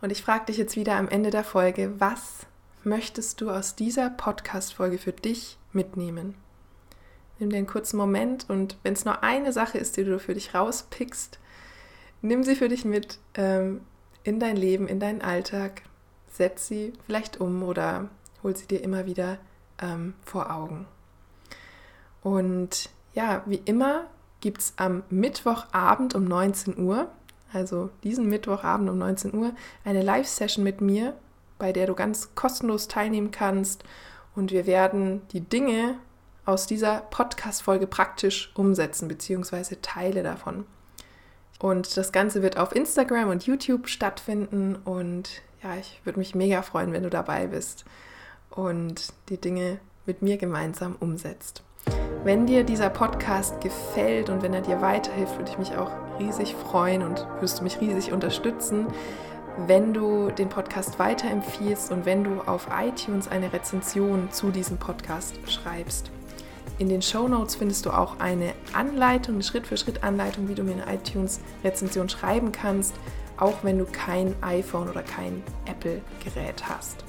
Und 0.01 0.12
ich 0.12 0.23
frage 0.23 0.45
dich 0.45 0.58
jetzt 0.58 0.75
wieder 0.75 0.95
am 0.95 1.08
Ende 1.08 1.30
der 1.30 1.43
Folge, 1.43 1.93
was 1.99 2.45
möchtest 2.84 3.41
du 3.41 3.49
aus 3.49 3.75
dieser 3.75 4.10
Podcast-Folge 4.10 4.97
für 4.97 5.13
dich 5.13 5.58
mitnehmen? 5.71 6.36
Nimm 7.39 7.49
dir 7.49 7.58
einen 7.58 7.67
kurzen 7.67 7.97
Moment 7.97 8.49
und 8.49 8.78
wenn 8.84 8.93
es 8.93 9.06
nur 9.06 9.23
eine 9.23 9.51
Sache 9.51 9.78
ist, 9.78 9.97
die 9.97 10.04
du 10.04 10.19
für 10.19 10.34
dich 10.34 10.54
rauspickst, 10.54 11.39
nimm 12.21 12.43
sie 12.43 12.56
für 12.56 12.69
dich 12.69 12.86
mit 12.86 13.19
ähm, 13.34 13.82
in 14.23 14.39
dein 14.39 14.56
Leben, 14.56 14.88
in 14.88 14.99
deinen 14.99 15.21
Alltag, 15.21 15.84
setz 16.30 16.67
sie 16.67 16.93
vielleicht 17.06 17.39
um 17.39 17.63
oder 17.63 18.10
hol 18.43 18.56
sie 18.56 18.67
dir 18.67 18.82
immer 18.84 19.06
wieder 19.06 19.38
ähm, 19.82 20.13
vor 20.23 20.51
Augen. 20.51 20.88
Und 22.21 22.89
ja, 23.13 23.43
wie 23.45 23.62
immer 23.65 24.08
gibt 24.45 24.62
es 24.62 24.73
am 24.77 25.01
Mittwochabend 25.10 26.13
um 26.13 26.23
19 26.23 26.77
Uhr, 26.77 27.10
also 27.51 27.89
diesen 28.03 28.29
Mittwochabend 28.29 28.88
um 28.91 28.99
19 28.99 29.34
Uhr, 29.34 29.53
eine 29.84 30.03
Live-Session 30.03 30.63
mit 30.63 30.81
mir, 30.81 31.15
bei 31.58 31.73
der 31.73 31.88
du 31.88 31.95
ganz 31.95 32.36
kostenlos 32.36 32.88
teilnehmen 32.88 33.31
kannst. 33.31 33.84
Und 34.36 34.51
wir 34.51 34.67
werden 34.67 35.23
die 35.31 35.41
Dinge 35.41 35.95
aus 36.45 36.67
dieser 36.67 36.97
Podcast-Folge 37.10 37.88
praktisch 37.88 38.51
umsetzen, 38.53 39.08
beziehungsweise 39.08 39.81
Teile 39.81 40.21
davon. 40.21 40.67
Und 41.58 41.97
das 41.97 42.12
Ganze 42.12 42.43
wird 42.43 42.58
auf 42.58 42.75
Instagram 42.75 43.29
und 43.29 43.47
YouTube 43.47 43.89
stattfinden. 43.89 44.75
Und 44.75 45.41
ja, 45.63 45.75
ich 45.75 46.01
würde 46.03 46.19
mich 46.19 46.36
mega 46.36 46.62
freuen, 46.62 46.93
wenn 46.93 47.01
du 47.01 47.10
dabei 47.10 47.47
bist 47.47 47.84
und 48.51 49.12
die 49.29 49.41
Dinge 49.41 49.79
mit 50.05 50.21
mir 50.21 50.38
gemeinsam 50.38 50.95
umsetzt. 50.99 51.64
Wenn 52.24 52.48
dir 52.48 52.63
dieser 52.63 52.89
Podcast 52.89 53.62
gefällt 53.62 54.30
und 54.30 54.41
wenn 54.41 54.54
er 54.54 54.62
dir 54.62 54.82
weiterhilft, 54.82 55.38
würde 55.38 55.52
ich 55.52 55.58
mich 55.60 55.78
auch 55.78 55.91
riesig 56.19 56.56
freuen 56.56 57.04
und 57.04 57.28
wirst 57.39 57.60
du 57.60 57.63
mich 57.63 57.80
riesig 57.80 58.13
unterstützen, 58.13 58.88
wenn 59.67 59.93
du 59.93 60.32
den 60.32 60.50
Podcast 60.50 61.00
weiterempfiehlst 61.00 61.91
und 61.91 62.06
wenn 62.06 62.24
du 62.24 62.41
auf 62.45 62.67
iTunes 62.76 63.28
eine 63.28 63.54
Rezension 63.54 64.32
zu 64.32 64.50
diesem 64.50 64.78
Podcast 64.78 65.36
schreibst. 65.48 66.12
In 66.78 66.89
den 66.89 67.02
Show 67.02 67.28
Notes 67.28 67.56
findest 67.56 67.86
du 67.86 67.91
auch 67.91 68.19
eine 68.19 68.54
Anleitung, 68.74 69.36
eine 69.36 69.43
Schritt-für-Schritt-Anleitung, 69.43 70.50
wie 70.50 70.56
du 70.56 70.63
mir 70.63 70.74
eine 70.74 70.95
iTunes-Rezension 70.95 72.10
schreiben 72.10 72.52
kannst, 72.52 72.95
auch 73.38 73.63
wenn 73.63 73.78
du 73.78 73.86
kein 73.86 74.36
iPhone 74.41 74.89
oder 74.89 75.04
kein 75.04 75.41
Apple-Gerät 75.65 76.67
hast. 76.67 77.06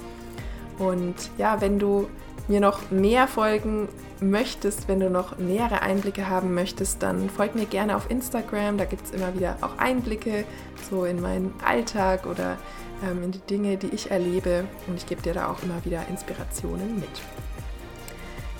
Und 0.79 1.15
ja, 1.39 1.61
wenn 1.61 1.79
du 1.79 2.09
mir 2.49 2.61
noch 2.61 2.91
mehr 2.91 3.27
folgen 3.27 3.89
möchtest, 4.20 4.88
wenn 4.88 5.00
du 5.00 5.11
noch 5.11 5.38
nähere 5.38 5.83
Einblicke 5.83 6.29
haben 6.29 6.55
möchtest, 6.55 7.02
dann 7.02 7.29
folg 7.31 7.55
mir 7.55 7.66
gerne 7.66 7.96
auf 7.96 8.11
Instagram. 8.11 8.79
Da 8.79 8.85
gibt 8.85 9.07
es 9.07 9.11
immer 9.12 9.35
wieder 9.35 9.59
auch 9.61 9.79
Einblicke 9.79 10.44
so 10.90 11.05
in 11.05 11.20
meinen 11.20 11.52
Alltag 11.64 12.26
oder 12.26 12.57
ähm, 13.05 13.22
in 13.24 13.33
die 13.33 13.40
Dinge, 13.40 13.76
die 13.76 13.88
ich 13.88 14.11
erlebe. 14.11 14.64
Und 14.87 14.96
ich 14.96 15.07
gebe 15.07 15.22
dir 15.22 15.35
da 15.35 15.50
auch 15.50 15.62
immer 15.62 15.85
wieder 15.85 16.02
Inspirationen 16.09 16.96
mit. 16.96 17.09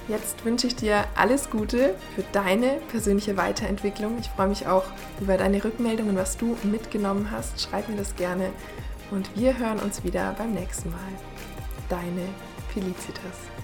Jetzt 0.09 0.45
wünsche 0.45 0.69
ich 0.69 0.77
dir 0.77 1.05
alles 1.17 1.51
Gute 1.51 1.95
für 2.15 2.23
deine 2.33 2.79
persönliche 2.91 3.37
Weiterentwicklung. 3.37 4.19
Ich 4.21 4.29
freue 4.29 4.49
mich 4.49 4.69
auch 4.69 4.85
über 5.21 5.37
deine 5.37 5.65
Rückmeldungen, 5.65 6.17
was 6.17 6.37
du 6.37 6.57
mitgenommen 6.63 7.31
hast. 7.33 7.61
Schreib 7.61 7.89
mir 7.89 7.97
das 7.97 8.15
gerne 8.15 8.51
und 9.11 9.29
wir 9.37 9.59
hören 9.59 9.81
uns 9.81 10.05
wieder 10.05 10.35
beim 10.39 10.53
nächsten 10.53 10.91
Mal. 10.91 10.99
Deine 11.89 12.23
Felicitas. 12.73 13.56